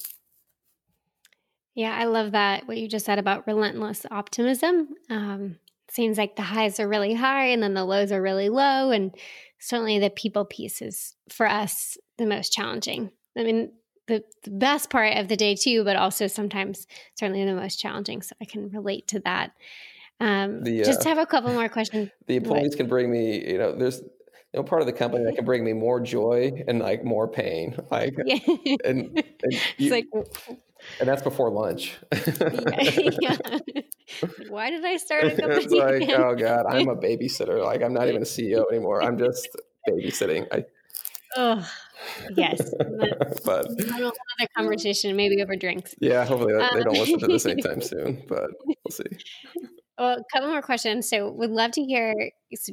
Yeah, 1.76 1.96
I 1.96 2.06
love 2.06 2.34
that 2.34 2.68
what 2.68 2.78
you 2.78 2.88
just 2.88 3.06
said 3.06 3.20
about 3.20 3.48
relentless 3.48 4.06
optimism. 4.12 4.90
Um, 5.10 5.58
seems 5.90 6.18
like 6.18 6.36
the 6.36 6.42
highs 6.42 6.80
are 6.80 6.88
really 6.88 7.14
high 7.14 7.48
and 7.48 7.62
then 7.62 7.74
the 7.74 7.86
lows 7.86 8.12
are 8.12 8.22
really 8.22 8.50
low. 8.50 8.92
And 8.92 9.16
certainly 9.60 10.00
the 10.00 10.10
people 10.10 10.46
piece 10.46 10.82
is 10.82 11.16
for 11.30 11.48
us 11.48 11.98
the 12.18 12.26
most 12.26 12.52
challenging. 12.52 13.12
I 13.38 13.44
mean, 13.44 13.72
the, 14.08 14.24
the 14.44 14.52
best 14.52 14.90
part 14.90 15.18
of 15.18 15.28
the 15.28 15.36
day 15.36 15.56
too, 15.56 15.84
but 15.84 15.96
also 15.96 16.28
sometimes 16.28 16.88
certainly 17.18 17.46
the 17.46 17.56
most 17.56 17.78
challenging. 17.78 18.22
So 18.22 18.36
I 18.42 18.46
can 18.46 18.70
relate 18.70 19.08
to 19.10 19.20
that. 19.22 19.52
Um, 20.20 20.64
the, 20.64 20.82
uh, 20.82 20.86
just 20.86 21.04
have 21.04 21.18
a 21.18 21.26
couple 21.26 21.54
more 21.54 21.70
questions. 21.70 22.10
The 22.28 22.36
employees 22.36 22.76
can 22.76 22.88
bring 22.88 23.12
me, 23.12 23.46
you 23.50 23.58
know, 23.58 23.76
there's 23.76 24.02
no 24.54 24.64
part 24.64 24.82
of 24.82 24.86
the 24.86 24.94
company 24.94 25.26
that 25.26 25.36
can 25.36 25.46
bring 25.46 25.64
me 25.64 25.74
more 25.74 26.00
joy 26.00 26.64
and 26.68 26.80
like 26.80 27.04
more 27.04 27.28
pain. 27.28 27.76
Like, 27.92 28.16
yeah. 28.26 28.38
and, 28.86 29.24
and 29.44 29.54
you, 29.78 29.92
like, 29.92 30.06
and 31.00 31.10
that's 31.10 31.22
before 31.22 31.50
lunch. 31.50 31.98
yeah, 33.22 33.38
Why 34.50 34.70
did 34.70 34.84
I 34.84 34.98
start 34.98 35.26
a 35.26 35.36
company? 35.36 35.64
it's 35.64 35.74
like, 35.74 36.04
again? 36.04 36.22
oh 36.22 36.36
God, 36.36 36.66
I'm 36.68 36.90
a 36.90 36.96
babysitter. 36.96 37.64
Like, 37.64 37.82
I'm 37.82 37.94
not 37.94 38.08
even 38.08 38.22
a 38.22 38.26
CEO 38.26 38.64
anymore. 38.72 39.02
I'm 39.02 39.18
just 39.18 39.48
babysitting. 39.88 40.48
I, 40.52 40.66
oh, 41.36 41.70
yes. 42.36 42.74
but 43.46 43.66
another 43.70 44.12
conversation, 44.56 45.16
maybe 45.16 45.42
over 45.42 45.56
drinks. 45.56 45.96
Yeah, 46.00 46.26
hopefully 46.26 46.56
um, 46.56 46.70
they 46.74 46.84
don't 46.84 46.98
listen 46.98 47.20
to 47.20 47.28
this 47.28 47.46
anytime 47.46 47.82
soon, 47.82 48.24
but 48.28 48.52
we'll 48.66 48.76
see. 48.92 49.04
Well, 49.98 50.18
a 50.18 50.24
couple 50.34 50.50
more 50.50 50.62
questions. 50.62 51.08
So, 51.08 51.32
would 51.32 51.52
love 51.52 51.72
to 51.72 51.84
hear 51.84 52.14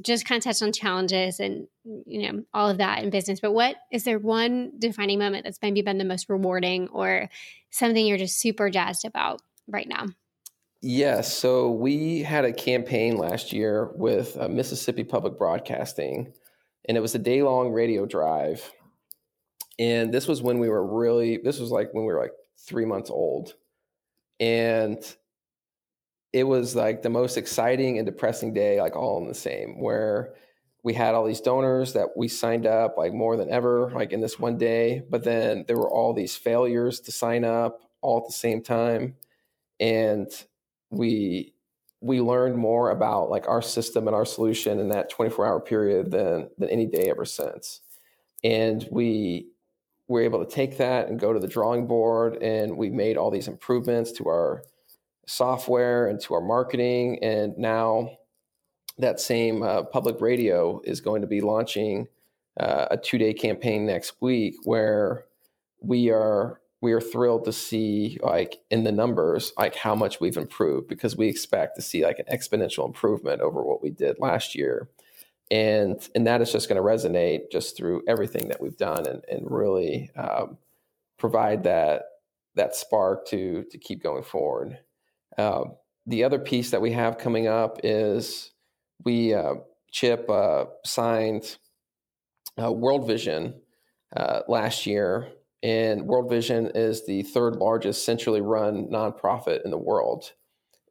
just 0.02 0.24
kind 0.24 0.38
of 0.38 0.44
touch 0.44 0.62
on 0.62 0.72
challenges 0.72 1.38
and 1.38 1.66
you 2.06 2.32
know 2.32 2.44
all 2.54 2.70
of 2.70 2.78
that 2.78 3.02
in 3.02 3.10
business. 3.10 3.40
But 3.40 3.52
what 3.52 3.76
is 3.92 4.04
there 4.04 4.18
one 4.18 4.72
defining 4.78 5.18
moment 5.18 5.44
that's 5.44 5.58
maybe 5.62 5.82
been 5.82 5.98
the 5.98 6.04
most 6.04 6.28
rewarding, 6.28 6.88
or 6.88 7.28
something 7.70 8.06
you're 8.06 8.18
just 8.18 8.40
super 8.40 8.70
jazzed 8.70 9.04
about 9.04 9.42
right 9.68 9.88
now? 9.88 10.06
Yes. 10.82 11.36
So 11.36 11.70
we 11.70 12.22
had 12.22 12.46
a 12.46 12.52
campaign 12.52 13.18
last 13.18 13.52
year 13.52 13.90
with 13.94 14.36
uh, 14.38 14.48
Mississippi 14.48 15.04
Public 15.04 15.36
Broadcasting, 15.36 16.32
and 16.86 16.96
it 16.96 17.00
was 17.00 17.14
a 17.14 17.18
day 17.18 17.42
long 17.42 17.70
radio 17.70 18.06
drive. 18.06 18.72
And 19.80 20.12
this 20.12 20.28
was 20.28 20.42
when 20.42 20.58
we 20.58 20.68
were 20.68 20.86
really, 20.86 21.38
this 21.38 21.58
was 21.58 21.70
like 21.70 21.92
when 21.94 22.04
we 22.04 22.12
were 22.12 22.20
like 22.20 22.34
three 22.58 22.84
months 22.84 23.08
old. 23.08 23.54
And 24.38 25.02
it 26.34 26.44
was 26.44 26.76
like 26.76 27.02
the 27.02 27.08
most 27.08 27.38
exciting 27.38 27.96
and 27.96 28.04
depressing 28.04 28.52
day, 28.52 28.80
like 28.80 28.94
all 28.94 29.18
in 29.22 29.26
the 29.26 29.34
same, 29.34 29.80
where 29.80 30.34
we 30.82 30.92
had 30.92 31.14
all 31.14 31.24
these 31.24 31.40
donors 31.40 31.94
that 31.94 32.08
we 32.14 32.28
signed 32.28 32.66
up 32.66 32.98
like 32.98 33.14
more 33.14 33.38
than 33.38 33.50
ever, 33.50 33.90
like 33.94 34.12
in 34.12 34.20
this 34.20 34.38
one 34.38 34.58
day. 34.58 35.02
But 35.08 35.24
then 35.24 35.64
there 35.66 35.78
were 35.78 35.90
all 35.90 36.12
these 36.12 36.36
failures 36.36 37.00
to 37.00 37.12
sign 37.12 37.42
up 37.42 37.80
all 38.02 38.18
at 38.18 38.26
the 38.26 38.34
same 38.34 38.62
time. 38.62 39.16
And 39.80 40.28
we 40.90 41.54
we 42.02 42.20
learned 42.20 42.56
more 42.56 42.90
about 42.90 43.30
like 43.30 43.46
our 43.48 43.62
system 43.62 44.08
and 44.08 44.14
our 44.16 44.24
solution 44.24 44.78
in 44.78 44.88
that 44.88 45.10
24 45.10 45.46
hour 45.46 45.60
period 45.60 46.10
than 46.10 46.50
than 46.58 46.68
any 46.68 46.84
day 46.84 47.08
ever 47.10 47.24
since. 47.24 47.80
And 48.44 48.86
we 48.90 49.48
were 50.10 50.20
able 50.20 50.44
to 50.44 50.50
take 50.50 50.76
that 50.76 51.06
and 51.06 51.20
go 51.20 51.32
to 51.32 51.38
the 51.38 51.46
drawing 51.46 51.86
board 51.86 52.42
and 52.42 52.76
we 52.76 52.90
made 52.90 53.16
all 53.16 53.30
these 53.30 53.46
improvements 53.46 54.10
to 54.10 54.26
our 54.26 54.64
software 55.24 56.08
and 56.08 56.20
to 56.20 56.34
our 56.34 56.40
marketing. 56.40 57.22
And 57.22 57.56
now 57.56 58.18
that 58.98 59.20
same 59.20 59.62
uh, 59.62 59.84
public 59.84 60.20
radio 60.20 60.80
is 60.82 61.00
going 61.00 61.20
to 61.20 61.28
be 61.28 61.40
launching 61.40 62.08
uh, 62.58 62.86
a 62.90 62.96
two 62.96 63.18
day 63.18 63.32
campaign 63.32 63.86
next 63.86 64.14
week 64.20 64.56
where 64.64 65.26
we 65.80 66.10
are 66.10 66.60
we 66.80 66.92
are 66.92 67.00
thrilled 67.00 67.44
to 67.44 67.52
see 67.52 68.18
like 68.20 68.56
in 68.68 68.82
the 68.82 68.90
numbers 68.90 69.52
like 69.56 69.76
how 69.76 69.94
much 69.94 70.20
we've 70.20 70.36
improved 70.36 70.88
because 70.88 71.16
we 71.16 71.28
expect 71.28 71.76
to 71.76 71.82
see 71.82 72.04
like 72.04 72.18
an 72.18 72.36
exponential 72.36 72.84
improvement 72.84 73.40
over 73.40 73.62
what 73.62 73.80
we 73.80 73.90
did 73.90 74.18
last 74.18 74.56
year 74.56 74.88
and 75.50 76.08
and 76.14 76.26
that 76.26 76.40
is 76.40 76.52
just 76.52 76.68
going 76.68 76.80
to 76.80 76.86
resonate 76.86 77.50
just 77.50 77.76
through 77.76 78.02
everything 78.06 78.48
that 78.48 78.60
we've 78.60 78.76
done 78.76 79.06
and, 79.06 79.24
and 79.28 79.50
really 79.50 80.10
um, 80.16 80.58
provide 81.18 81.64
that 81.64 82.02
that 82.54 82.74
spark 82.74 83.26
to 83.28 83.64
to 83.70 83.78
keep 83.78 84.02
going 84.02 84.22
forward. 84.22 84.78
Uh, 85.36 85.64
the 86.06 86.24
other 86.24 86.38
piece 86.38 86.70
that 86.70 86.80
we 86.80 86.92
have 86.92 87.18
coming 87.18 87.46
up 87.46 87.80
is 87.82 88.52
we 89.04 89.34
uh, 89.34 89.54
Chip 89.90 90.28
uh, 90.28 90.66
signed 90.84 91.56
uh, 92.62 92.72
World 92.72 93.06
Vision 93.06 93.60
uh, 94.16 94.40
last 94.48 94.86
year, 94.86 95.32
and 95.62 96.06
World 96.06 96.28
Vision 96.30 96.70
is 96.74 97.06
the 97.06 97.22
third 97.22 97.56
largest 97.56 98.04
centrally 98.04 98.40
run 98.40 98.88
nonprofit 98.88 99.64
in 99.64 99.70
the 99.70 99.78
world, 99.78 100.32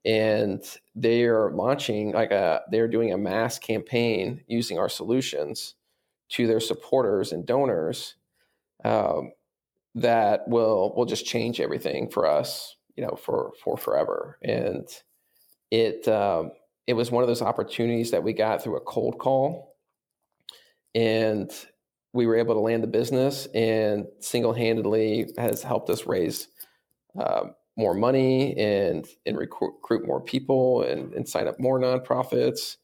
and 0.05 0.63
they 0.95 1.23
are 1.23 1.51
launching 1.51 2.11
like 2.11 2.31
a 2.31 2.61
they're 2.71 2.87
doing 2.87 3.11
a 3.11 3.17
mass 3.17 3.59
campaign 3.59 4.41
using 4.47 4.79
our 4.79 4.89
solutions 4.89 5.75
to 6.29 6.47
their 6.47 6.59
supporters 6.59 7.31
and 7.31 7.45
donors 7.45 8.15
um, 8.85 9.31
that 9.95 10.47
will 10.47 10.93
will 10.95 11.05
just 11.05 11.25
change 11.25 11.59
everything 11.59 12.09
for 12.09 12.25
us 12.25 12.75
you 12.99 13.05
know 13.05 13.15
for 13.15 13.53
for 13.63 13.77
forever. 13.77 14.37
And 14.43 14.85
it 15.71 16.05
um, 16.09 16.51
it 16.85 16.93
was 16.93 17.11
one 17.11 17.23
of 17.23 17.29
those 17.29 17.41
opportunities 17.41 18.11
that 18.11 18.23
we 18.23 18.33
got 18.33 18.61
through 18.61 18.75
a 18.75 18.81
cold 18.81 19.19
call 19.19 19.77
and 20.93 21.49
we 22.11 22.25
were 22.25 22.35
able 22.35 22.55
to 22.55 22.59
land 22.59 22.83
the 22.83 22.87
business 22.87 23.47
and 23.53 24.07
single-handedly 24.19 25.33
has 25.37 25.63
helped 25.63 25.89
us 25.91 26.07
raise 26.07 26.47
uh, 27.17 27.43
more 27.79 27.93
money 27.93 28.55
and 28.57 29.07
and 29.25 29.37
recruit, 29.37 30.05
more 30.05 30.21
people 30.21 30.83
and, 30.83 31.13
and 31.13 31.27
sign 31.27 31.47
up 31.47 31.59
more 31.59 31.79
nonprofits 31.79 32.77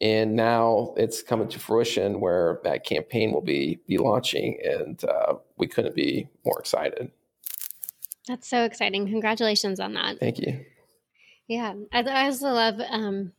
and 0.00 0.34
now 0.34 0.92
it's 0.96 1.22
coming 1.22 1.48
to 1.48 1.60
fruition 1.60 2.20
where 2.20 2.60
that 2.64 2.84
campaign 2.84 3.32
will 3.32 3.40
be 3.40 3.78
be 3.86 3.98
launching 3.98 4.58
and 4.64 5.04
uh, 5.04 5.34
we 5.56 5.66
couldn't 5.66 5.94
be 5.94 6.28
more 6.44 6.58
excited 6.58 7.10
that's 8.28 8.48
so 8.48 8.64
exciting. 8.64 9.06
Congratulations 9.08 9.80
on 9.80 9.94
that. 9.94 10.20
Thank 10.20 10.38
you. 10.38 10.64
Yeah. 11.48 11.74
I, 11.92 12.02
I 12.02 12.26
also 12.26 12.50
love 12.50 12.80
um, 12.88 13.32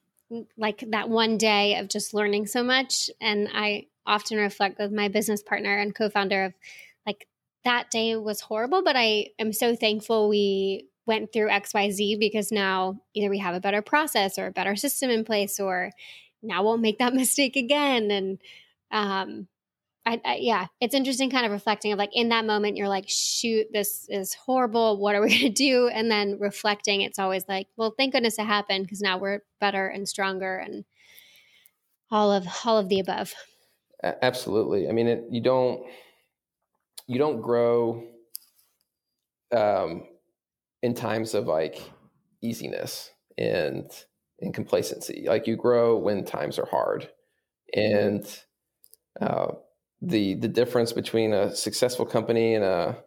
like 0.57 0.83
that 0.89 1.09
one 1.09 1.37
day 1.37 1.77
of 1.77 1.87
just 1.87 2.13
learning 2.13 2.47
so 2.47 2.63
much. 2.63 3.09
And 3.21 3.49
I 3.53 3.87
often 4.05 4.37
reflect 4.37 4.79
with 4.79 4.91
my 4.91 5.07
business 5.07 5.41
partner 5.41 5.77
and 5.77 5.95
co 5.95 6.09
founder 6.09 6.45
of 6.45 6.53
like 7.05 7.27
that 7.63 7.91
day 7.91 8.15
was 8.17 8.41
horrible, 8.41 8.83
but 8.83 8.97
I 8.97 9.27
am 9.39 9.53
so 9.53 9.75
thankful 9.75 10.27
we 10.27 10.89
went 11.05 11.33
through 11.33 11.49
XYZ 11.49 12.19
because 12.19 12.51
now 12.51 12.99
either 13.13 13.29
we 13.29 13.39
have 13.39 13.55
a 13.55 13.59
better 13.59 13.81
process 13.81 14.37
or 14.37 14.47
a 14.47 14.51
better 14.51 14.75
system 14.75 15.09
in 15.09 15.25
place 15.25 15.59
or 15.59 15.91
now 16.41 16.63
won't 16.63 16.81
make 16.81 16.99
that 16.99 17.13
mistake 17.13 17.55
again. 17.55 18.11
And 18.11 18.39
um, 18.91 19.47
I, 20.05 20.21
I, 20.25 20.37
yeah, 20.41 20.67
it's 20.81 20.95
interesting 20.95 21.29
kind 21.29 21.45
of 21.45 21.51
reflecting 21.51 21.91
of 21.91 21.99
like 21.99 22.11
in 22.13 22.29
that 22.29 22.45
moment, 22.45 22.77
you're 22.77 22.89
like, 22.89 23.05
shoot, 23.07 23.67
this 23.71 24.05
is 24.09 24.33
horrible. 24.33 24.97
What 24.97 25.15
are 25.15 25.21
we 25.21 25.29
going 25.39 25.41
to 25.41 25.49
do? 25.49 25.87
And 25.87 26.09
then 26.09 26.37
reflecting, 26.39 27.01
it's 27.01 27.19
always 27.19 27.45
like, 27.47 27.67
well, 27.77 27.93
thank 27.97 28.13
goodness 28.13 28.39
it 28.39 28.45
happened 28.45 28.85
because 28.85 29.01
now 29.01 29.17
we're 29.17 29.39
better 29.59 29.87
and 29.87 30.07
stronger 30.07 30.57
and 30.57 30.85
all 32.11 32.31
of, 32.31 32.45
all 32.65 32.77
of 32.77 32.89
the 32.89 32.99
above. 32.99 33.33
Absolutely. 34.03 34.89
I 34.89 34.91
mean, 34.91 35.07
it, 35.07 35.23
you 35.31 35.41
don't, 35.41 35.81
you 37.07 37.17
don't 37.17 37.41
grow 37.41 38.03
um, 39.55 40.03
in 40.84 40.93
times 40.93 41.34
of 41.34 41.48
like 41.48 41.82
easiness 42.41 43.10
and, 43.39 43.89
and 44.39 44.54
complacency. 44.54 45.26
Like 45.28 45.48
you 45.48 45.56
grow 45.56 45.98
when 45.98 46.24
times 46.26 46.60
are 46.60 46.67
hard. 46.67 47.10
And, 47.74 48.24
uh, 49.19 49.54
the 50.04 50.36
the 50.36 50.50
difference 50.50 50.91
between 50.91 51.34
a 51.34 51.56
successful 51.56 52.06
company 52.06 52.56
and 52.56 52.63
a 52.63 52.98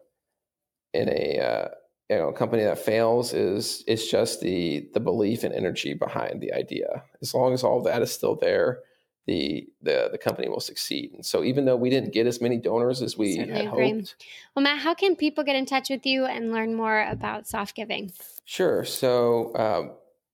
in 0.93 1.09
a 1.09 1.39
uh, 1.39 1.67
you 2.09 2.17
know 2.17 2.31
company 2.31 2.63
that 2.63 2.79
fails 2.79 3.33
is 3.33 3.83
is 3.87 4.09
just 4.09 4.41
the 4.41 4.89
the 4.93 4.99
belief 4.99 5.43
and 5.43 5.53
energy 5.53 5.93
behind 5.93 6.41
the 6.41 6.53
idea. 6.53 7.03
As 7.21 7.33
long 7.33 7.53
as 7.53 7.63
all 7.63 7.83
that 7.83 8.01
is 8.01 8.11
still 8.11 8.35
there, 8.35 8.79
the 9.27 9.67
the 9.81 10.09
the 10.11 10.17
company 10.17 10.49
will 10.49 10.59
succeed. 10.59 11.13
And 11.13 11.25
so 11.25 11.43
even 11.43 11.65
though 11.65 11.75
we 11.75 11.91
didn't 11.91 12.13
get 12.13 12.25
as 12.25 12.41
many 12.41 12.57
donors 12.57 13.01
as 13.01 13.17
we 13.17 13.33
Certainly 13.35 13.53
had 13.53 13.67
agree. 13.67 13.91
hoped. 13.91 14.15
Well, 14.55 14.63
Matt, 14.63 14.79
how 14.79 14.93
can 14.93 15.13
people 15.15 15.43
get 15.43 15.57
in 15.57 15.65
touch 15.65 15.89
with 15.89 16.05
you 16.05 16.25
and 16.25 16.51
learn 16.51 16.73
more 16.73 17.01
about 17.03 17.43
Softgiving? 17.43 18.13
Sure. 18.45 18.85
So 18.85 19.53
um, 19.55 19.91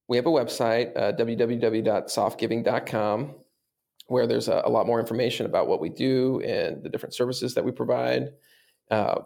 we 0.08 0.18
have 0.18 0.28
a 0.28 0.30
website, 0.30 0.96
uh, 0.96 1.14
www.softgiving.com 1.14 3.36
where 4.08 4.28
there's 4.28 4.50
a, 4.50 4.62
a, 4.66 4.70
lot 4.70 4.86
more 4.86 5.00
information 5.00 5.46
about 5.46 5.68
what 5.68 5.80
we 5.80 5.88
do 5.90 6.42
and 6.42 6.84
the 6.84 6.90
different 6.90 7.16
services 7.16 7.54
that 7.56 7.64
we 7.64 7.72
provide. 7.72 8.34
Uh, 8.92 9.22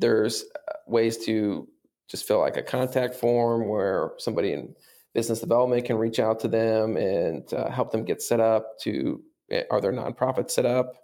there's 0.00 0.42
uh, 0.42 0.72
ways 0.86 1.24
to 1.24 1.68
just 2.08 2.26
fill 2.26 2.40
like 2.40 2.56
a 2.56 2.62
contact 2.62 3.14
form 3.14 3.68
where 3.68 4.10
somebody 4.18 4.52
in 4.52 4.74
business 5.14 5.40
development 5.40 5.84
can 5.84 5.96
reach 5.96 6.18
out 6.18 6.40
to 6.40 6.48
them 6.48 6.96
and 6.96 7.52
uh, 7.52 7.70
help 7.70 7.90
them 7.90 8.04
get 8.04 8.22
set 8.22 8.40
up 8.40 8.78
to 8.80 9.22
eh, 9.50 9.62
are 9.70 9.80
their 9.80 9.92
nonprofits 9.92 10.50
set 10.50 10.66
up. 10.66 10.94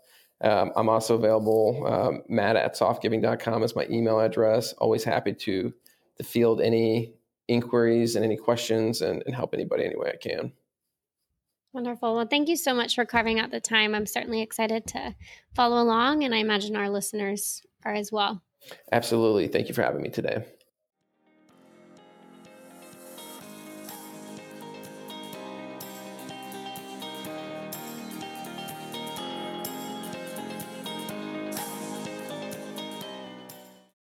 Um, 0.40 0.72
I'm 0.76 0.88
also 0.88 1.14
available. 1.14 1.86
Um, 1.86 2.22
Matt 2.28 2.56
at 2.56 2.76
softgiving.com 2.76 3.62
is 3.62 3.76
my 3.76 3.86
email 3.90 4.20
address. 4.20 4.72
Always 4.74 5.04
happy 5.04 5.32
to 5.32 5.72
to 6.16 6.22
field 6.22 6.60
any 6.60 7.14
inquiries 7.48 8.16
and 8.16 8.24
any 8.24 8.36
questions 8.36 9.02
and, 9.02 9.22
and 9.26 9.34
help 9.34 9.54
anybody 9.54 9.84
any 9.84 9.96
way 9.96 10.12
I 10.12 10.16
can. 10.16 10.52
Wonderful. 11.72 12.14
Well, 12.14 12.26
thank 12.26 12.48
you 12.48 12.56
so 12.56 12.72
much 12.72 12.94
for 12.94 13.04
carving 13.04 13.40
out 13.40 13.50
the 13.50 13.60
time. 13.60 13.94
I'm 13.94 14.06
certainly 14.06 14.42
excited 14.42 14.86
to 14.88 15.14
follow 15.54 15.82
along, 15.82 16.22
and 16.22 16.32
I 16.32 16.38
imagine 16.38 16.76
our 16.76 16.88
listeners 16.88 17.62
are 17.84 17.94
as 17.94 18.12
well. 18.12 18.42
Absolutely. 18.92 19.48
Thank 19.48 19.68
you 19.68 19.74
for 19.74 19.82
having 19.82 20.00
me 20.00 20.08
today. 20.08 20.44